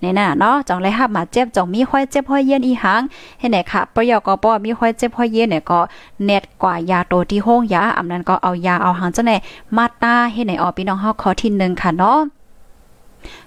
[0.00, 3.02] ในน่ะเนาะจองเลยหับมาเจ็บจองมีห้อยเจ็บห้อยเย็นอีหัง
[3.38, 5.80] ให้ไหนค่ะปยก็ป้อมีห้อยเจ็บห้อยเย็นเนี่ยก็
[6.24, 9.32] เน็ตกว่ายาโตที่ห้องยาอำนั้นก็เอายาเอาหางจังไหน
[9.76, 12.18] มาตาให้ไหนออพี่น้องเฮาขอที่1ค่ะเนาะ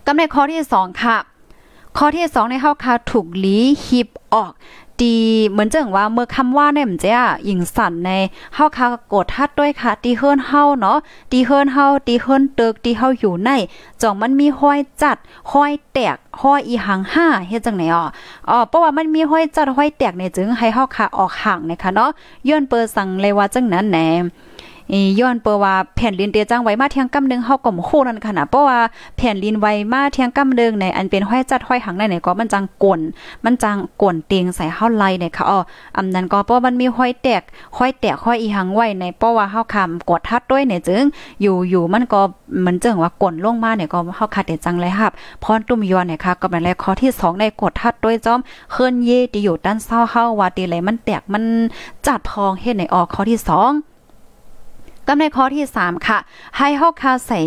[0.05, 1.17] กำในข้อที่2ค่ะ
[1.97, 4.51] ข้อที่2ในเฮาคาถูกลีฮิบออก
[5.01, 5.17] ดี
[5.49, 8.11] เหมือนจังว่าเมื่อคำว่าเนี่ยมันจะยิงสั่นใน
[8.55, 10.97] เฮาคากดทัดด้วยค่ะตีเฮิรนเฮาเนาะ
[11.31, 13.49] ตีเฮิรนเฮาตีเฮิรนเตึกตีเฮาอยู่ใน
[14.01, 15.17] จ่องมันมีห้อยจัด
[15.51, 18.05] ห้อยแตกห้อยอีหังห้าเฮ็ดจังไหนอ๋อ
[18.49, 22.09] อ๋อเพราะว่ามันมีห้อยจัดห้อยแตกในจึงให้เฮาคาออกห่างนะคะเนาะ
[22.47, 23.99] ย้อนเปิดสั่งเลยว่าจังนั้นแหน
[25.19, 28.79] ย้อนเปว่าแผ่นลินเตียจังไว้มาเทียงกำนึงเฮาก็บ่ฮู้นั่นค่ะนะเพราะว่า
[29.17, 32.99] แผ่นลินไว้มาเทียงกำนึงในอันเป็นห้อยจัดห้อยหังในไหนก็มันจังกลน
[33.45, 35.59] มันจังกลนเตียงใส่เฮาไล่เนี่ยค่ะอ๋อ
[35.97, 37.41] อำนั้นก็เพราะมันมีห้อยแตก
[37.77, 41.03] ห้อยแตกห้อยอีหังไว้ในเพราะว่าเฮาคำกดทัดด้วยเนี่ยจึง
[41.41, 42.21] อยู่อยู่มันก็
[42.59, 45.11] เหมือนจังว่ากลนลงมาเนี่ยก็เฮาคัดแต่จังเลยครับ
[45.43, 48.39] พรตุ้มยอนเนี่ยค่ะก็เป็นแลข้อที่2ในกดทัดด้วยจอม
[48.71, 51.43] เคลื่อนเยที่อยู่ด้านเศร้าเฮาว่าตีไหลมันแตกมัน
[52.07, 53.92] จัดพองเฮ็ดในออกข้อที่2
[55.07, 56.17] กำในข้อที่3ค่ะ
[56.57, 57.39] ให้เฮาคาใส่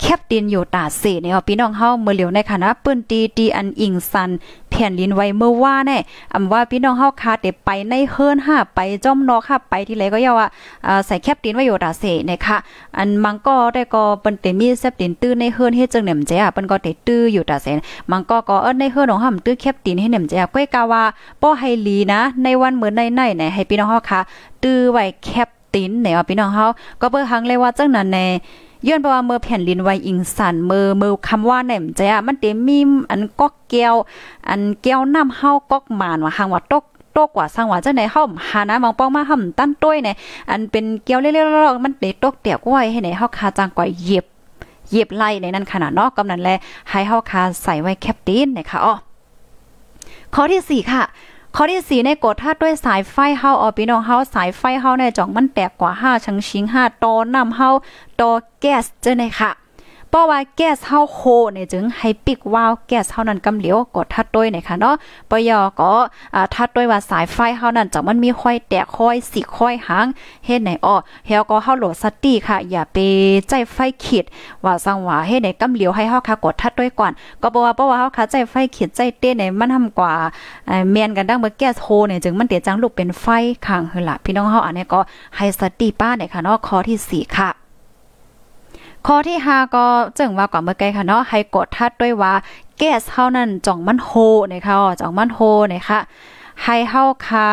[0.00, 4.30] แคปตินอยู่ตาเสเนี่ยพี่น้องเฮาเมื่อเหลียวในคณะปื้นตีตีอันอิงซัน
[4.70, 5.98] แผ่นดินไหวเมื่อว่าแน่
[6.34, 10.48] อำว่าพี่น้องเฮาคาเตไปในเฮิรนห้าไปจ้อมนอค่ะไปที่ไหนก็ย่าว่า
[10.86, 12.56] อ่าใส่แคปตินไว้อยู่ตาเสนะคะ
[12.96, 17.66] อันมังก็ได้ก็เปิ้นเตมีแซบตินตื้อในเฮิรนเฮ็ดจังแหน่มเจ้าเปิ้นก็เตตื้ออยู่ตาเส
[18.10, 21.02] มังก็ก็เอิ้นในเฮิรนของห่ำตื้อแคปตินให้แหน่มเจ้าก้อยกาว่า
[21.42, 24.20] ป้อให้ลีนะ ในวันเมื้อในๆไหนให้พี่น้องเฮาค่ะ
[24.62, 26.66] ตื้อไว้แคป ตินเนี่ยพี่น้องเฮา
[27.00, 28.26] ก็เบิ่หังเลยว่าจังนั้นแน่
[28.86, 32.78] ย้อนเพราะว่าเมื่อแผ่นดินไหวอิงสันเมื่อเมื่อคำว่าแหนมใจอะมันเต็มมี
[33.10, 33.94] อันก๊อกแก้ว
[34.48, 36.84] อันแก้วน้ำเฮาก๊อกหมานว่าหางว่าตก
[37.16, 40.16] ตกกว่าสร้างว่าจังได๋เฮาหานะมองป้องมาห่ำตั้นต้วยเนี่ย
[40.50, 44.24] อันเป็นแก้วเล็กๆมันเตตกเตียกไว้ให้ไหนเฮาคาจังกว่าเย็บ
[44.90, 46.50] เย็บไล่ในนั้นขนาดเนาะกำนั้นแล
[46.90, 48.94] ให้เฮาคาใส่ไว้แคปตินนะคะอ้อ
[50.34, 51.02] ข้อที่ 4 ค่ะ
[51.56, 57.68] ข้อที่4ในกดถ้าด้วยสายไฟเฮาออพี่น้องเฮาสายไฟเฮาในจ่องมันแตกกว่า5ชังชิง5ตอน้ำเฮา
[58.20, 59.61] ตอแก๊สเจ้าไหนค่ะ
[60.14, 61.20] เพราะว่าแก๊สเฮาโค
[61.52, 64.94] เนี่ยจึงให้ปิกวาวแก๊สเฮานั้นกำเหลียวกดทัดด้วยนะคะเนาะ
[65.30, 65.92] ปยอก็
[66.34, 70.06] อ่าทัดด้วยว่าสายไฟเฮานั้นจังมันมีค่อยแตกค่อยสิค่อยหาง
[70.46, 70.96] เฮ็ดไหนอ้อ
[71.26, 72.96] เฮาก็เฮาโหลดสติค่ะ อย่าไป
[73.48, 74.24] ใจไฟขีด
[74.64, 80.12] ว่าสังว่าเฮ็ดไหนกำเหลียวให้เฮาค่ะกดทัดด้วยก่อนก็บ่ว่าเพราะว่าเฮาค่ะใจไฟขีดใจเต้นเนี่ยมันทำกว่า
[80.92, 83.26] แม่นกันดังเมื่อแก๊สโฮเนี่ยจึงมันเตจังลูกเป็นไฟ
[83.66, 85.00] ข้างคือล่ะพี่น้องเฮาอันนี้ก็
[85.36, 87.61] ให้สติป้าเนี่ยค่ะเนาะข้อที่4ค่ะ
[89.06, 89.84] ข้อที่5ก็
[90.18, 92.32] จึงว่าก่อนเมื่อกี้ค่ะเนาะให้กดทัดด้วยว่า
[92.78, 94.10] แก๊สเฮานั้นจ่องมันโฮ
[94.52, 95.38] นะคะจ่องมันโฮ
[95.72, 95.98] นะคะ
[96.62, 97.48] ให้เฮาคา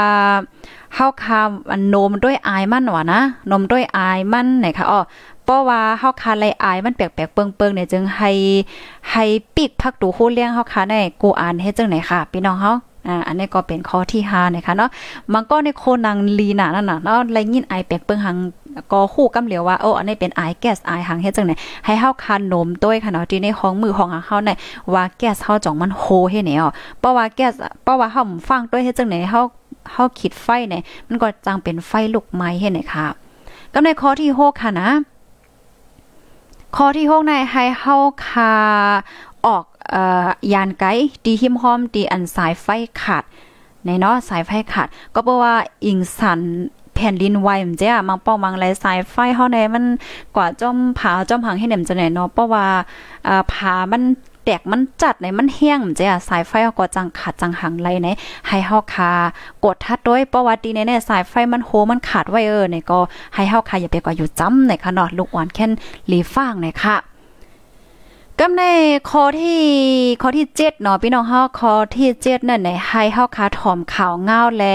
[0.96, 1.40] เฮาคา
[1.72, 5.00] อันนมด้วยอายมันว่านะนมด้วยอายมันนะคะอ๋อ
[5.44, 8.32] เพราะว่าเฮาคาไลอายมันแปลกๆเปิงๆเนี่ยจึงให้
[9.12, 9.24] ให้
[9.56, 12.74] ปิกพักตูโคเลี้ยงเฮาคาในกูอ่านเฮ็ดจังไหนค่ะพี่น้องเฮา
[13.08, 14.90] อ่าอันนี้ก็เป็นข้อที่5นะคะเนาะ
[15.34, 18.38] มันก็ในโคนังลีน่ะนั่นน่ะเนาะไลยินไอแปลกเปิงหัง
[18.92, 21.54] ก็คู่กำเหลียวว่าโอ้อันนี้เป็นไอแก๊สไอหังเฮ็ดจังไหน
[21.86, 24.58] ให้เฮาคานนมต้วยค่ะเนาะที่ในห้องมือของเฮาเนี่ย
[24.94, 26.66] ว่าแก๊สเฮาจ่องมันโฮเฮ็ดแนว
[27.00, 27.54] เพราะว่าแก๊ส
[27.84, 29.42] เพราะว่าเฮาฟังต้วยเฮ็ดจังไหนเฮา
[29.94, 33.06] เฮาคิดไฟเนี่ยมันก็จังเป็นไฟลุกไหม้เฮ็ดไหนค่ะ
[33.74, 34.90] กำในข้อที่6ค่ะนะ
[36.76, 37.96] ข้อที่6ในให้เฮา
[38.28, 38.54] คา
[39.46, 40.86] ออกเอ่อยานไก
[41.26, 42.68] ดีหิมหอมดีอันสายไฟ
[43.02, 43.24] ขาด
[43.86, 45.56] ในเนาะสายไฟขาดก็เพราะว่า
[45.86, 46.42] อิงสัน
[47.00, 49.86] แผ่นดินไหวมันเจ้ะมังป้องมังไรสายไฟเฮาในมัน
[50.36, 52.66] กว่าจอมผาจอมหังให้เหน่มจะไหนเนาะเพราะว่า
[53.28, 54.04] อ่าผามัน
[54.46, 58.08] แตกมันจัดในมันแห้งจ้ะสายไฟเฮาก็จังขาดจังหังไรใน
[58.48, 59.12] ให้เฮาคา
[59.66, 63.00] กดทัดด้วยเพราะว่าตีในเนี่ยสายไฟมันโหมันขาดไว้เออเนี่ยก็
[63.36, 65.72] ให้เฮาคาอย่าไปกว่าอยู่จ้ำในค่ะเนาะลูกอ่อนแค่น
[66.12, 66.98] ลีฟ้างเนี่ยค่ะ
[68.42, 68.64] กำใน
[69.10, 69.62] ข้อที่
[70.22, 74.66] ข้อที่7เนาะพี่น้องเฮาข้อที่7นั่นไหนให้เฮาคาถอมข่าวเงาแล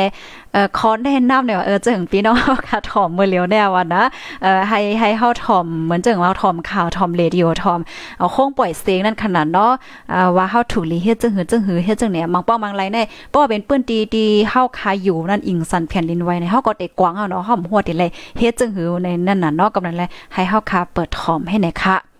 [0.53, 4.03] เอ่อขอแนะนำเนี่ยเออจึงพี่น้องเฮาคาถอมมื้อเลียวแน่ว่านะ
[4.42, 7.81] เอ่อให้ให้เฮาถอมเหมือนจึงว่าถอมข่าวถอมเรดิโอถอม
[8.18, 9.72] เอาคงปล่อยเสียงนั่นขนาดเนาะ
[10.12, 22.13] อ่าว่าเฮาถูกลีเฮ็ดจึงหือจึงหือเฮ็ดจึงเนี่ยบางป้องบางไรแน่บ่เป็นปื้นตีดีเฮาคาอยู่นั่นอิงสันแผ่นดินไหวในเฮาก็เตกวางเอาเนาะเฮาหัวติเลยเฮ็ดจึงหือในนั่นน่ะเนาะกำลังเลยให้เฮาคาเปิดถอมให้ไหนค่ะ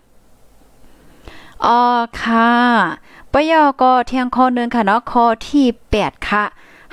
[1.63, 1.79] อ๋อ
[2.21, 2.51] ค่ะ
[3.33, 5.65] ปยอก็เที่ยงข้อนึงค่ะเนาะข้อที่
[5.97, 6.43] 8 ค่ะ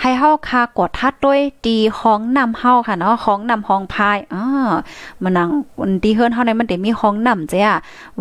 [0.05, 4.45] ให้เฮาคากดทัดด้วยดีห้องนำเฮาค่ะเนาะห้องนำห้องพายอ๋อ
[5.23, 5.49] มันนัง
[5.81, 7.75] วันดีเฮิรนเฮาในมันได้มีห้องนำจ้ะ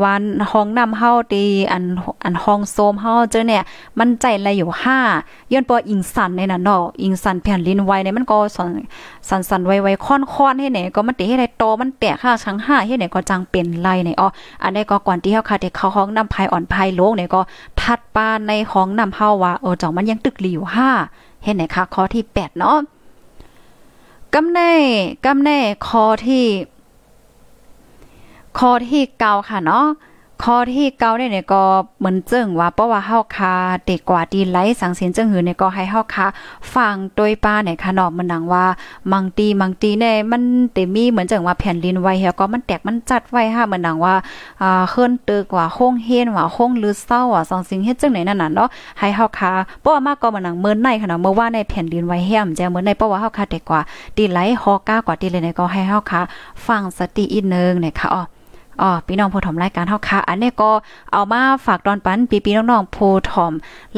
[0.03, 1.83] วันห้องนำเฮาดีอัน
[2.23, 3.63] อันห้องโซมเฮาเจอเนี่ย
[3.99, 4.69] มันใจอะไรอยู่
[5.11, 8.69] 5ย้อนปออิงสันในน่ะเนาะอิงสันแผ่นลินไวในมันก็สัน
[9.29, 14.27] สันสันไวๆค่อนๆให้ไหนก็มันติให้ได้โตมันแตกค่าชั้ง5ให้ไหนก็จังเป็นไรในอ๋อ
[14.63, 17.41] อันนี้ก็ก่อนที่เฮาค่ะที่เขาห้องนำพายอ่อนพายโลกเนี่ยก็
[17.81, 20.75] ทัดปานในห้องนำเฮาว่าเออจังมันยังตึกหลีอยู่5
[21.43, 22.77] เห็นไหนคะข้อที่ 8 เนาะ
[24.33, 24.73] กำแน่
[25.25, 26.45] กำแน่ข้อที่
[28.59, 29.85] ข้อที่เก้าค่ะเนาะ
[30.45, 31.63] ข้อที่เก้าเนี่ยก็
[31.99, 33.53] เหมือนเจึงว่าเพราะว่าเฮาคา
[33.85, 36.25] เด็กกว่าดีไลสังเสียนจึงหือเนี่ยก็ให้เฮาคา
[36.75, 38.65] ฟังโดยป้าเนี่ยค่ะนาะมันดังว่า
[39.11, 40.41] มังตีมังตีเนี่ยมัน
[40.73, 44.15] เตมีเหมือนเจังว่าแผ่นดินไว้แล้วก็มันแตกมันจัดไว้ค่ะมันดังว่า
[44.61, 49.51] อ่าเคลื่อนตึกว่าโค้งเฮียนว่าโค้งลือเศร้าอะสังสิงเฮ็ดจังไหนนั่นน่ะเนาะให้เฮาคา
[49.81, 53.81] เพราะว่ามากก็มันดังเมินในค่ะเนาะเมื่อว่าในแผ่นดินไว้แฮมจะเหมือนในเพราะว่าเฮาคาเด็กกว่า
[54.17, 56.21] ดีไลฮอก้ากว่าดีเลยเนี่ยก็ให้เฮาคา
[56.67, 58.23] ฟังสติอีกนึงเนี่ยค่ะอ๋อ
[58.81, 60.71] อ๋อพี่น้องผู้ถมรายการเฮาค่ะ อันนี้ก็
[61.11, 63.51] เอามาฝากตอนปันปีพี่น้องๆผู้ถม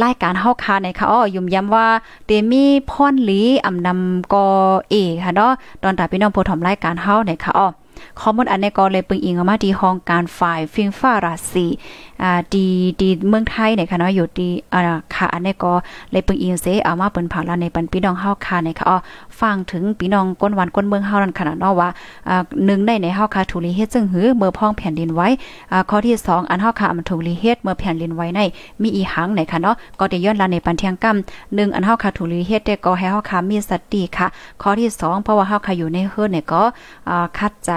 [0.04, 1.88] รายการเฮาค่ะในค่ะอ๋อยุ่มย้ำว่า
[2.26, 4.48] เตมีพรหลีอำนำกอ
[4.90, 5.52] เอค่ะเนาะ
[5.84, 7.68] ตอนตาพี่น้องผู้ถมรายการเฮาในค่ะอ๋อ
[8.20, 11.66] ข้อมูลอันนี้ก็เลยปึงอิงออกมาที่ห้องการฝ่ายฟิงฟ้าราศี
[12.24, 12.66] อ่าดี
[13.02, 14.82] ดีเมืองไทยเนี่ยค่ะเนาะอยู่ดีอ่า
[15.16, 15.74] ค่ะอันนี้ก็
[16.12, 18.98] เลยเปิงอิงเซเอามาเปิ้นผ่าลาในปันพี่น้องเฮาค่ะเนี่ยค่ะอ๋อ
[19.40, 21.90] ฟังถึงพี่น้องก้นวันก้นเมืองเฮานั่นขนาดเนาะว่า
[22.30, 25.28] อ่าหนึ่งในในเฮาค่ะถูลีเฮ็ดจึงหือเมื่อพ้องแผ่นดินไว้
[25.72, 28.40] อ่าข้อที่ 2 อันเฮาค่ะมันถูลีเฮ็ดเมื่อแผ่นดินไว้ใน
[28.82, 34.28] มีอีหังไหนค่ะเนาะก็ได้ย้อนลาในปันเที่ยงกำหนึ่งอันเฮาค่ะถูลีเฮ็ดได้ก็ให้เฮาค่ะมีสติค่ะ
[34.62, 36.64] ข้อที่ 2 เพราะว่าเฮาค่ะอยู่ในเฮือนเนี่ยก็
[37.10, 37.72] อ่าคัดใจ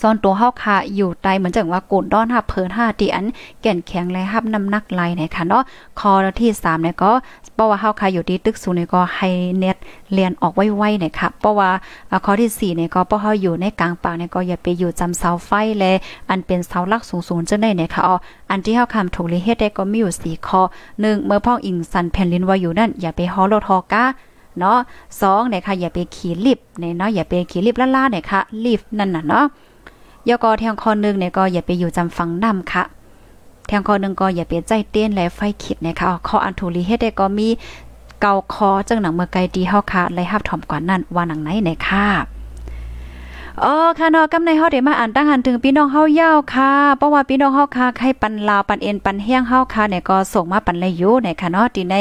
[0.00, 3.26] ซ่อนตัวเฮาค่ะอยู่ใต้เหมือนจังว่ากูนด้อนหับเพิ่นห้าที่อัน
[3.62, 5.62] แก่นแข็งและหับน้ำหนักไหลเนี่ยค่ะเนาะ
[6.00, 7.12] ข้อที่3เนี่ยก็
[7.54, 9.28] เพราะว่าเฮาค่ะอยู่ที่ตึกสูงเนี่ยก็ให้
[9.58, 9.76] เน็ต
[10.12, 11.70] เรียนออกไวๆเนี่ยค่ะเพราะว่า
[12.24, 15.84] ข้อที่4เนี่ยก็เพราะเฮาอยู่ในกลางป่าเนี่ยก็อย่าไปอยู่จำเสาไฟแล
[16.28, 18.14] อันเป็นเสาหลักสูงๆจังได๋เนี่ยค่ะอ๋อ
[18.50, 20.60] อันที่เฮาคำถูกลิเฮ็ดได้ก็มีอยู่ 4 ข้อ
[20.92, 24.04] 1เมื่อพ่องอิงสันแผ่นดินไหวอยู่นั่นอย่าไปฮอโลทอกา
[24.58, 24.78] เนาะ
[25.20, 29.44] สองเนี่ยค่ะอย่าไปขี่ลิฟต์เนี่ยเนาะอย่าไปขี่ลิฟต์ล่าๆเนี่ยค่ะลิฟต์นั่นน่ะเนาะ
[30.28, 32.84] ยกอแทงคอนึงเนี่ยก็อย่าไปอยู่จำฝังนำค่ะ
[33.66, 37.48] แทงคอนึงก็อย่าไปใจเต้นและไฟขิดนะคะข้ออันทูลีเฮ็ดได้ก็มี
[38.20, 42.06] เกาคอจังหนังเมื่อไกลดีเฮาค่ะไล่ฮับถ่อมกว่านั้นว่าหนังไหนเนี่ยค่ะ
[43.64, 51.94] อ๋อค่ะนอตกำในเฮาได้มาอ่านตั้งหันถึงพี่น้องเฮายาวค่ะเพราะว่าพี่น้องเฮาค่ะใครปันลาวปันเอ็นปันเฮียงเฮาค่ะเนี่ยก็ส่งมาปันเลยอยู่ในค่ะเนาะที่ใน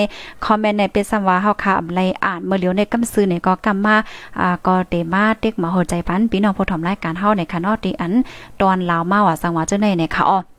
[0.46, 3.96] คอมเมนต์ในเป็นสัมว่าเฮาค่ะไลอ่านเมื่อเหลียวในกำซื้อเนี่ยก็กำมา
[4.40, 8.14] อ่าก็เตมาเด็กมาโหใจปันพี่น้องผู้ถมรายการเฮาในค่ะเนาะที่อัน
[8.62, 10.55] ตอนลาวมาว่าสังว่าจังได๋เนี่ยค่ะอ๋อ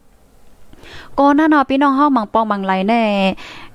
[1.19, 3.03] ก็น่านาะพี่น้องเฮามังปองมังไหลแน่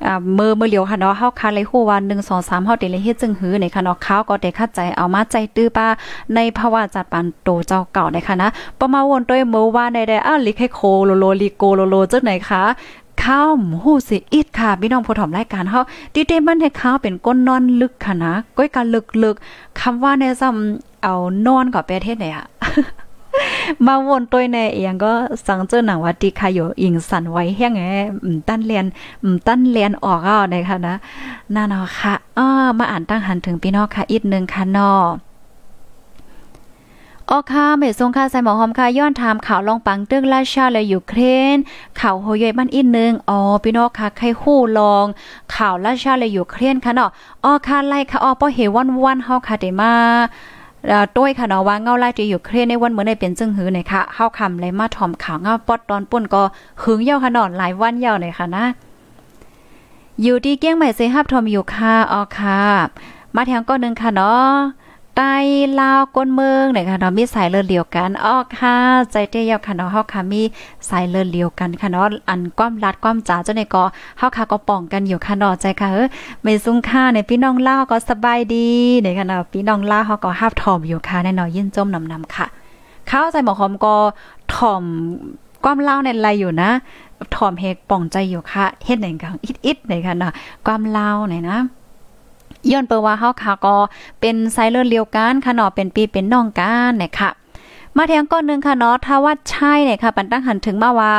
[0.05, 5.87] อ่ามือมือเหลียวค่ะเนาะเฮาคาเลยฮู้ว่า1 2 3เฮาได้เลยเฮ็ดจึงหือในค่ะเนาะข้าวก็ได้คัดใจเอามาใจตื้อป้า
[6.35, 12.63] ในภาวะจัดปันโตเจ้าเก่าในค่ะนะประมาวนด้วยมือว่าในได้อ้าลิให้โคโลโลลิโกโลโลจังไหนคะ
[13.23, 13.49] ข้าว
[13.83, 15.81] หูสิอิดค่ะพี่น้องผู้ถมรายการเฮา
[16.13, 18.85] ดีเดมันให้ข้าวเป็นก้นนอนลึกค่ะนะก้อยกัน
[19.23, 21.15] ลึกๆคำว่าในซ้ำเอา
[21.47, 22.45] นอนกับประเทศไหนอะ
[23.85, 25.11] มาวนตัวในเอียงก็
[25.45, 27.83] สังเจอหนังว่าติคาอยู่อิงสันไว้แห้งแอ
[28.35, 28.85] มตั้นเรียน
[29.47, 30.95] ตั้นเรียนออกอะนะคะนะ
[31.55, 35.05] น่าเนาะค่ะอ้อมาอ่านตั้งหันถึงพี่น้องค่ะอีกนึงค่ะนาะ
[37.29, 41.21] ออค่ะเมซงค่ะใส่หมอหอมค่ะย้อนถามข่าวลองปังตึกราชาและยูเคร
[41.55, 41.57] น
[41.99, 45.05] ข่าวโฮยยมันอีกนึงอ๋อพี่น้องค่ะใครฮู้ลอง
[45.55, 47.09] ข่าวราชาและยูเครนค่ะเนาะ
[47.43, 49.93] อ๋อค่ะไล่ค่ะอ๋อป้อเฮวันวันเฮาค่ะได้มา
[51.15, 56.43] ต้วยค่ะเนาะว่าเงาไล่ที่อยู่เครในวันเมื่อในเป็นจึงหือเนี่ยค่ะเข้าคำเลยมาถ่อมข่าวเงาปอดตอนป่นก็
[56.81, 58.65] หึงเยาวค่ะนอนหลายวันเยาวเลยค่ะนะ
[60.21, 62.61] อยู่ที่เกี้ยงใหม่เซฮับทอมอยู่ค่ะอ๋อค่ะ
[63.35, 64.51] มาแทงก้อนหนึ่งค่ะเนาะ
[65.17, 65.35] ใต้
[65.79, 68.77] ลาวก้นเมืองเนี่ยค่ะเนาะมีสายเลือดเดียวกันออกค่ะ
[69.11, 70.41] ใจเตี้ยค่ะเนาะเฮาค่ะมี
[70.89, 73.83] สายเลือดเดียวกันค่ะเนาะอันความรัดความจ๋าเจ้าในก็
[74.17, 76.07] เฮาค่ะก็ป้องกันอยู่ค่ะเนาะใจค่ะเออ
[76.41, 78.69] ไม่ซุ้งค่าในพี่น้องลาวก็สบายดี
[79.01, 82.45] เนี่ยค่ะเนาะพี่น้องลาวเฮาก็ฮับถ่อมอยู่ค่ะแน่นอนยินจมนำๆค่ะ
[83.09, 83.95] ข้าวใจหมอหอมก็
[84.53, 84.83] ถ่อม
[85.63, 86.69] ความเล่าในไรอยู่นะ
[87.35, 90.31] ถ่อมเฮกป่องใจอยู่ค่ะเฮ็ดไหนกังอิดๆไหนค่ะนะ
[90.65, 91.57] ความเล่าไหนนะ
[92.71, 93.75] ย้อนเปว่าเฮาค่ะก็
[94.21, 97.29] เป็นไซเลอร์เลียวกันค่ะเนาะเป็นปีเป็นน้องกันนะคะ
[97.97, 101.13] มาแทงก้อนนึงค่ะเนาะถ้าว่าใช่เนี่ยค่ะปันตั้งหันถึงมาว่า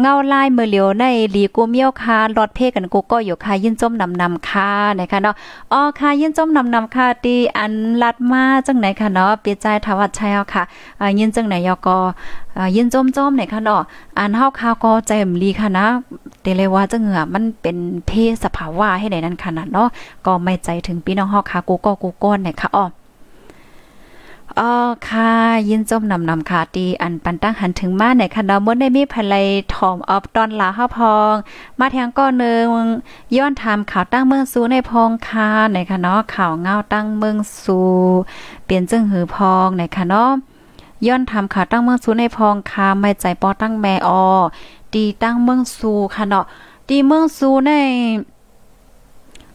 [0.00, 5.34] เงาลายมือเหลียวในหลีกูเมียวค่ะรอดเพกันกูก็อยู่ค่ะยินจมนำนำค่ะนะคะเนาะ
[5.72, 10.62] อ๋อค่ะยินจมนำนำค่ะตีอันลัดมาจังไหนค่ะเนาะเปียใจทวัดชัยเอาค่ะ
[11.18, 11.98] ยินจังไหนยอกอ
[12.76, 13.82] ยินจมจมเนี่ยค่ะเนาะ
[14.18, 15.86] อันเฮาข่าวก็ใจมลีค่ะนะ
[16.42, 19.88] เดเลยว่าจังเหงือมันเป็นเพศสภาวะให้ได้นั้นขนาดเนาะ
[20.26, 22.86] ก็ไม่ใจถึงพี่น้องเฮาค่ะกูก็กูก้นเนี่ยค่ะอ๋อ
[24.56, 24.72] อ๋อ
[25.08, 25.32] ค่ะ
[25.68, 31.34] ยินจมนำนำค่ะตีอันปันตั้งหันถึงมาในคันาวมดได้มีภรรยถอมออบตอนลาห้าพอง
[31.78, 32.66] มาแทงก้อนนึง
[33.36, 37.80] ย้อนถามข่าวตั้งเมืองสูในพองค่ะในค่ะเนาะข่าวเงาตั้งเมืองสู
[38.64, 40.30] เปลี่ยนจึงหือพองในค่ะเนาะ
[41.06, 44.24] ย้อนทำข่าวตั้งเมืองสูในพองค่ะไม่ใจปอตั้งแม่ออ
[44.94, 46.44] ตีตั้งเมืองสูค่ะเนาะ
[46.88, 47.70] ตีเมืองสูใน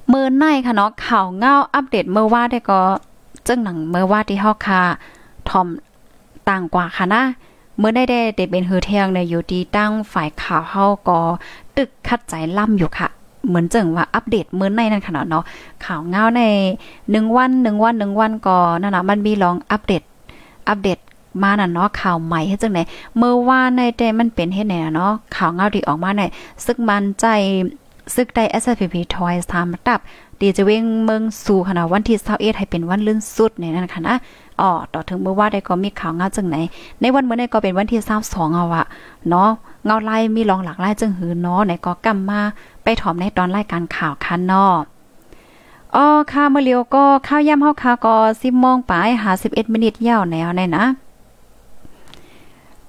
[0.10, 2.82] เมื่อในค่ะเนาะข่าวเงาอัปเดตเมื่อว่าได้ก็
[3.48, 4.82] จึงหนังเมื่อว่าที่เฮาค่ะ
[5.50, 5.68] ทอม
[6.50, 7.24] ต่างกว่าค่ะนะ
[7.78, 11.20] เมื่อได้ได้ได้เป็นฮือเทียงในอยู่ที่ตั้งฝ่ายข่าวเฮาก็
[11.78, 13.08] ตึกคัดใจล่ำอยู่ค่ะ
[13.48, 15.44] เหมือนจังว่าอัปเดตเมื้อในนั่นขนาดเนาะ
[15.86, 16.42] ข่าวเงาใน
[16.92, 20.04] 1วัน1วัน1วันก็นั่นน่ะมันมีลองอัปเดต
[20.70, 21.00] อัปเดต
[21.42, 22.84] มาน่ะเนาะข่าวใหม่เฮ็ดจังได๋
[23.18, 26.22] เมื่อว่าในแต่มันเป็นเฮ็ดแหน่เนาะข่าวเงาที่ออกมาใน
[26.66, 27.26] ซึกมันใจ
[28.16, 30.00] ซึกได้ SPP Toys ทำตับ
[30.44, 34.16] ดีจะเว้งเมืองสู่ค่ะนะวันที่21ให้เป็นวันลื่นสุดในนั้นค่ะนะ
[34.62, 36.56] อ๋อต่อถึงเมื่อว่าได้ก็มีข่าวเงาจังไหน
[37.02, 38.86] ในวันเมื่อนี้ก็เป็นวันที่22เอาอะ
[39.30, 39.50] เนาะ
[39.86, 42.42] เงาไล่มีรองหลักไล่จึงหือเนาะไหนก็กำมา
[42.84, 44.74] ไปถอมในตอนรายการข่าวคันเนาะ
[45.96, 50.86] อ๋อค่ะเมื่อเลียวก็ข้าวย่ำเฮาค่ะก็10:00นปลาย51มินิทยาวแนวในนะ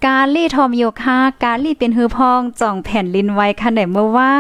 [0.08, 4.32] กาลี่ทอมโยค่ะกาลี่เป็นฮือพองจ่องแผ่นลินไว้ค่ะไหนเมื่อว่า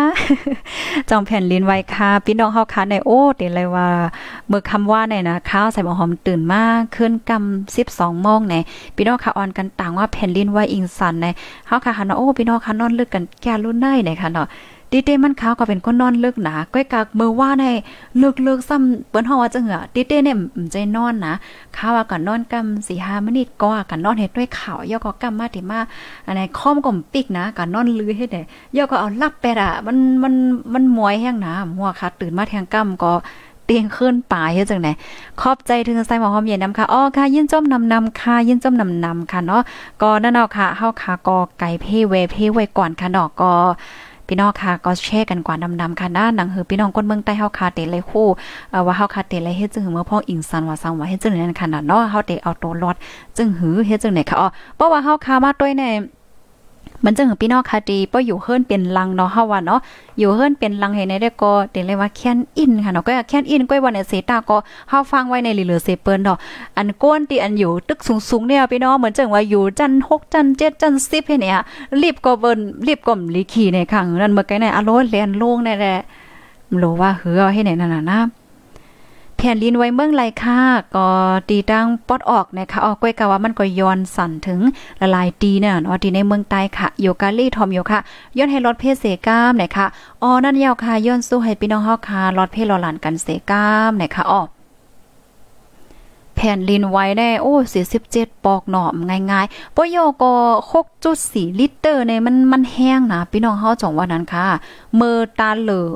[1.10, 3.88] จ่องแผ่นลินไว้ค่ะพี่น้องเฮาค่ะในโอ้เดี๋ยวเลยว่า
[4.48, 8.54] เมื่อคำว่าในนะข้าวใส่หมอหอมตื่นมากขึ้นกำ12โมงไหน
[8.96, 11.26] พี่น้องค่ะออนกันต่างว่าแผ่นลินไว้อิงสันใน
[11.66, 14.46] เฮาค่ะค่ะเนาะโอ้พี่น้องค่ะนอนลึกกันแก่รุ่นได้ในค่ะเนาะ
[14.96, 17.64] ดีเต้มันขาวก็เป็นคนนอนลึกหนาก้อยกากมือว่าใน
[18.18, 20.36] เลึกๆซ้ำเปิ้นเฮาว่าจังเหรอดีเต้เนี่ย
[20.72, 21.34] ใจนอนนะ
[21.76, 25.80] ข้าวว่าก็นอนกำ4-5มินิก็กันนอนเฮ็ดด้วยข่าวยอก็กำมาที่มา
[26.26, 28.42] อันไหนค้อมก็ปิกนะกันนอนลือเฮ็ดได้
[28.76, 30.34] ยอก็เอาลับไปอะมันมัน
[30.74, 33.12] มันมวยแห้งนะหัวค่ะตื่นมาแทงกำก็
[33.66, 34.92] เตียงขึ้นป่าเฮ็ดจังได๋
[35.40, 39.62] ขอบใจถึงใส่หมอหอมเย็นนำค่ะอ๋อค่ะยินจมนำนำค่ะยินจมนำนำค่ะเนาะ
[40.02, 43.52] ก็นั่นเอาค่ะเฮาค่ะก็ไก่เพเวเพไว้ก่อนค่ะเนาะก็
[44.28, 48.28] พี่น้องค่ะก็แชร์กันกว่าดำๆค่ะนะหนังหือพี่น้องก้นเมืองใต้เฮาคาเตเลยคู่
[48.86, 52.96] ว่าเฮาคาเตเลยเฮ็ดจึงหือเมื่อพ่ออิงสันว่าซังว่าเฮ็ดจึงนั่นค่ะเนาะเฮาเตเอาตัวรอด
[53.36, 55.84] จึงหือเฮ็ดจึงไหนค่ะอ๋อเพราะว่าเฮาคามาด้วยใน
[57.04, 59.80] มันจังพี่น้องคดีป้ออยู่เฮิรนเป็นลังเนาะเฮาว่าเนาะ
[60.18, 64.56] อยู่เฮิรนเป็นลังให้ในได้ก็เต็เลยว่าแค้นอินค่ะเนาะก็แค้นอินก้อยวันเนี่ยเสตาก็
[64.88, 66.38] เฮาฟังไว้ในเหลือเสเปิ้นเนาะ
[66.76, 67.98] อันก้นที่อันอยู่ตึก
[68.30, 71.56] สูงๆเนี่ยพี่น้องเหมือนจังว่าอยู่จัน6จัน7จัน10ให้เนี่ย
[72.02, 75.96] รีบก็เบิ่นรีบก็ลีขี่ในข้างนั้นเมื่อไกลในอารมณ์แลนโลงนั่นแหละ
[76.82, 78.20] รู้ว่าเหือให้ไหนนั่นน่ะนะ
[79.36, 80.60] แผ่นลินไว้เมืองไรค่ะ
[80.94, 81.08] ก็
[81.48, 84.60] ตีตั้งปอดออกนะคะออกก้อยกะว่ามันก็ย้อนสั่นถึง
[85.00, 88.00] ละลายตีเนี่ยเนาะที่ในเมืองใต้ค่ะโยกาลี่ทอมโยค่ะ
[88.38, 89.86] ย้อนให้รถเพศเสก้ามนะคะ
[90.22, 94.42] อ๋อนั่นยาวค่ะย้อนสู้ให้พี่น้องเฮาค่ะรถเพศรอหลานกันเสก้ามนะคะอ๋อ
[96.34, 97.54] แผ่นลินไว้ได้โอ้
[98.00, 98.94] 47ปอกหนอม
[99.30, 100.34] ง่ายๆปโยก็
[100.94, 104.46] 6.4ลิตรในมันมันแห้งนะพี่น้องเฮาจ่องว่านั้นค่ะ
[105.00, 105.88] มือตาเหลือ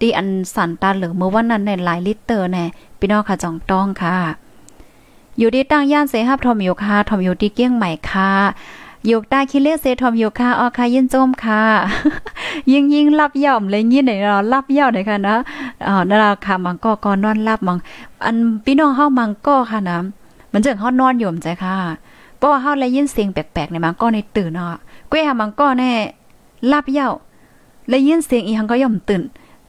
[0.00, 2.64] ตีอันสันตาเหลือเมื่อวันนั้นในหลายลิตรแน่
[2.98, 4.16] พี่น้องค่ะจองต้องค่ะ
[5.38, 8.30] อยู่ที่ตั้งย่านเสหับทอมอยู่ค่ะทอมอยู่ที่เกี้ยงใหม่ค่ะ
[9.06, 11.62] อยู่ใต้คิเลเซทอมอยู่ค่ะออค่ะยินโจมค่ะ
[12.72, 15.36] ยิ่งยิ่งรับย่อมเลยยินไหนเรารับย่อมไหนค่ะนะ
[15.86, 17.78] อ๋อนั่นล่ะค่ะมังก็ก็นอนรับมัง
[18.24, 19.98] อันพี่น้องเฮามังก็ค่ะนะ
[20.52, 21.76] มันจังเฮานอนอยู่ใจค่ะ
[22.36, 24.78] เพราะว่าเฮาได้ยินเสียงแปลกๆในมังก็ในตื่นเนาะ
[25.10, 25.92] ก้วยหามังก็แน่
[26.72, 27.08] รับย่อ
[27.90, 29.22] ได้ยินเสียงอีหังก็ย่อมตื่น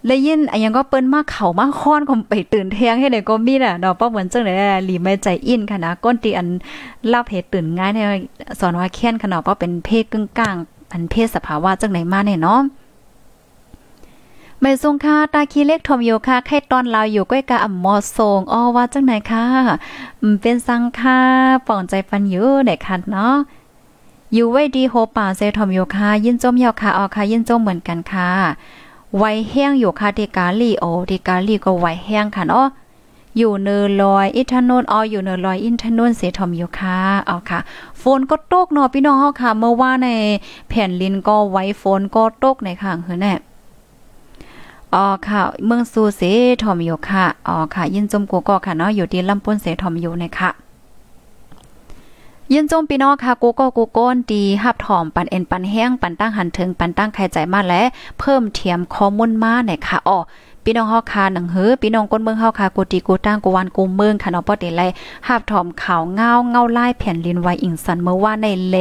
[0.06, 4.54] เลยยินอันยังก็เปิ้นมากเข่ามาค้อนคมไปตื่นเที่ยงให้ได้ก็มีน่ะดอกป้าเหมือนจังได๋
[4.86, 6.48] หลีไม่ใจอินค่ะนะก้นตีอัน
[7.12, 8.08] ลาเพจตื่นง่ายเนี่ย
[8.60, 10.56] สอนว่าแค้นขนาดว่าเป็นเพศกึ่งกลาง
[10.92, 12.60] อันเพศสภาวะจังไหนมาเนี่ยเนาะ
[14.62, 19.46] ไม่ทรงค่าตาคีเล็กทอมโยค่ะไข่ตอนลาวอยู่ก้อยกะอ่ำมอทรงอ้อว่าจังไหนค่ะ
[20.42, 21.20] เป็นสังค่า
[21.68, 23.36] ป่องใจปันอยู่เด็กคันเนาะ
[24.34, 28.32] อยู่ไว้ดีโฮป่าเซทอมโยค่ะยินจมยอค่ะออค่ะยินจมเหมือนกันค่ะ
[29.18, 32.68] ไว้แห้งอยู่ค่ะที่กาลีโอที่กาลีก็ไว้แห้งค่ะเนาะ
[33.38, 37.60] อยู่เนอลอยอินทานนอออยู่เนอลอยอินทนนเสทอมอยู่ค่ะเอาค่ะ
[38.02, 40.10] ฝนก็ตกเนาะพี่น้องเฮาค่ะ เมื่อว่าใน
[40.70, 43.34] แผ่นลินก็ไว้ฝนก็ตกในข้างเฮือแน่
[44.94, 46.22] อ๋อค่ะ เมืองซูเส
[46.62, 50.50] ทอมอยู่ค่ะอ๋อค่ะ ยินจมกูก็ค่ะเนาะอยู่ที่ลำปุ้นเสทอมอยู่นะคะ
[52.54, 57.84] ยินจมพี่น้องค่ะกูก็กูโก้นดีหับถอมปันเอ็นปันแห้งปันตั้งหันถึงปันตั้งไข่ใจมาและ
[58.20, 60.18] เพิ่มเทียมข้อมูลมาเนี่ยค่ะอ๋อ
[60.70, 64.82] พี่น้องเฮาคาหนังเฮือพี่น้องก้นเมืองเฮาคากูตีกูตั้งกูวันกูเมืองค่ะเนาะปอเตไล
[65.28, 68.76] หาบถอมข่าวเงาเงาลายแผ่นลินไวอิงสันเมื่อว่าในเล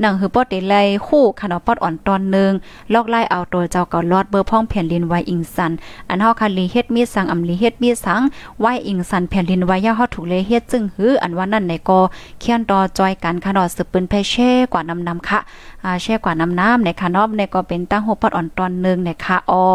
[0.00, 0.74] หนังเฮือปอเตไล
[1.06, 2.52] คู่ค่ะเนาะปออ่อนตอนนึง
[2.92, 5.72] ลอกไล่เอาตัวเจ้าก็ลอดเบอร์พ่องแผ่นลินไวอิงสัน
[6.08, 8.20] อันเฮาคาลีเฮ็ดมีสังอำลีเฮ็ดมีสัง
[8.60, 12.00] ไวอิงสันแผ่นลินไวย่าเฮาถูกเลยเฮ็ดจึงหืออันว่านั่นในก็
[12.40, 15.38] เขียนต่อจอยกันค่ะเนาะสืบปืนเพเช่กว่านำนำค่ะ
[15.84, 19.66] อ่าแช่กว่าน้ำน้ำในค่ะเนาะในก็เป็นตั้งหัวปอดอ่อนตอนนึงในค่ะอ้อ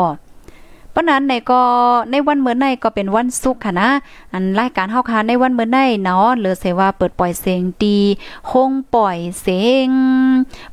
[0.97, 1.61] ราะนั้นในก็
[2.11, 3.89] ในวันเมื่อในก็เป็นวันศุกร์ค่ะนะ
[4.33, 7.99] อันรายการเฮาค่ะในวันเมื่อในเนาะหลือเสว่าเปิดปล่อยเสียงดี
[8.51, 9.89] คงปล่อยเสียง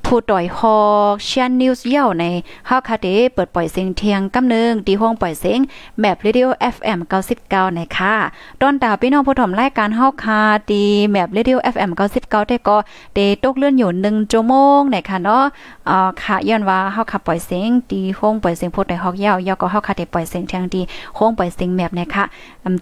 [0.06, 0.78] ผู้ต่อยฮอ
[1.14, 2.24] กเชียนนิวส์เย่าใน
[2.66, 5.60] เฮาค่ะเดเปิดปล่อยเสียงเทียงกำนึงดีห้องปล่อยเสียง
[6.00, 6.98] แบบเรดิโอ FM
[7.38, 8.14] 99ในค่ะ
[8.60, 10.40] ตอนดาวพี่น้องผู้ถมรายการเฮาค่ะ
[10.72, 11.90] ดีแบบเรดิโอ FM
[12.20, 12.76] 99ได้ก็
[13.14, 15.44] เดตกเลื่อนอยู่1ชั่วโมงในค่ะเนาะ
[15.88, 20.80] อ่าค่ะย้อนว่าเฮาค่ะปล่อยเสียงดีห้องปล่อยเสียงผู้ต่อยฮอกเย่าย่อก็เฮาค่ะปล่อยเสียงเทียงดี
[21.14, 22.24] โค้งปล่อยเสียงแมบเนี่ยค่ะ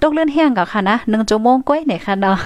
[0.03, 2.37] ตกเลื่อนแห้งก็ค่ะนะ1ชั่วโมงก้อยเนี่ยค่ะเนาะ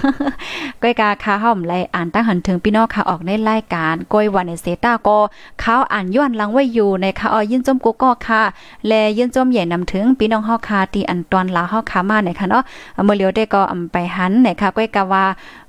[0.82, 5.18] ก้อยกาค่ะห้อมไลอ่านตั้งหันถึงพี่น้องค่ะออกในรายการก้อยวันในเซตาก็
[5.60, 8.42] เขาอ่านย้อนลังไว้อยู่ในค่ะออยินจมกูก็ค่ะ
[8.86, 12.62] แลยินจมใหญ่นำถึงพี่น้องเฮาค่ะที่อันตอนลาเฮาค่ะมาเนี่ยค่ะเนาะ
[13.04, 15.24] เมื่อเลียวได้ก็อำไปหันเนี่ยค่ะก้อยกาว่า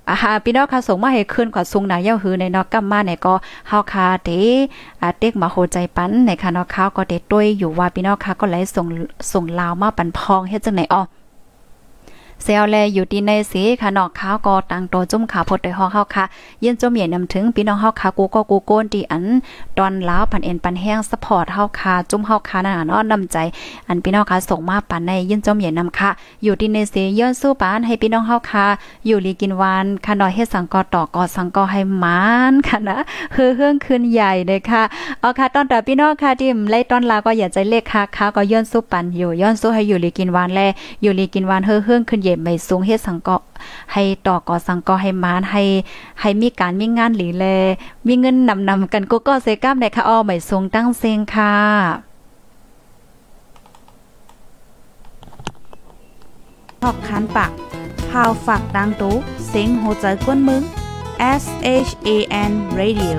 [0.09, 3.33] อาหาพี่น้องค่ะส่งมาให้ขึ้นกว่าซุงหนาเย้าหือในนอกกัมมาเนี่ยก็
[3.67, 4.29] เฮาคาเต
[5.01, 8.87] อาเต็กมาโหใจปันในค่ะเนาะข้าวก็เตต้วยอยู่ว่าพี่น้องค่ะก็ไหลส่ง
[9.31, 11.01] ส่งลาวมาปันพองเฮ็ดจังไหนอ้อ
[12.43, 16.25] เซลแลอยู่ที่ในสีค่ะนอกขาวก็ตังโตจุ่มขาพดได้ฮอกเฮาค่ะ
[16.61, 19.25] เยินจมเหยียนำถึงพี่น้องเฮาค่ะกูก็กูโกนที่อัน
[19.77, 23.37] ตอนลาวพันเอ็นปันแห้งซัพพอร์ตเฮาค่ะจุ่มเฮาค่ะนั่นน่ะเนาะนำใจ
[23.87, 26.09] อันพี่น้องค่ะส่งมาปันในเยินจมเหยียนำค่ะ
[26.43, 28.65] อยู่ที่ในสีย้อนสู้ปานให้พี่น้องเฮาค่ะ
[29.07, 32.97] อยู่ลีกินวานค่ะนอยเฮ็ดสังกอต่อกอสังกอให้มานค่ะนะ
[33.33, 34.83] เฮือเฮืองคืนใหญ่เลยค่ะ
[35.19, 40.61] เอาค่ะตอนต่อพี่น้องค่ะที่ไล่ต้อนลาก็อย่าใจเลขค่ะค่ะก็ย้อนสู้ปันอยู่ย้อนสู้ให้อยู่ลีกินวานแล
[41.01, 43.37] อยู่ลีกินวานเฮือเฮืองคืนใหญ่ไม่สูงเฮ็ดสังกอ
[43.93, 45.63] ให้ต่อกอสังกอให้มานให้
[46.21, 47.45] ให้มีการมีงานหลีแล
[48.07, 51.53] มีเงินนำนำกันก็ก็เซก้ามในค่ะอ้อไม่สูงตั้งเซงค่ะ
[56.83, 57.51] หอกคันปาก
[58.09, 59.15] พาวฝากดังตู้
[59.47, 60.63] เซ็งโหใจกวนมึง
[61.41, 61.43] S
[61.87, 62.09] H A
[62.49, 63.17] N Radio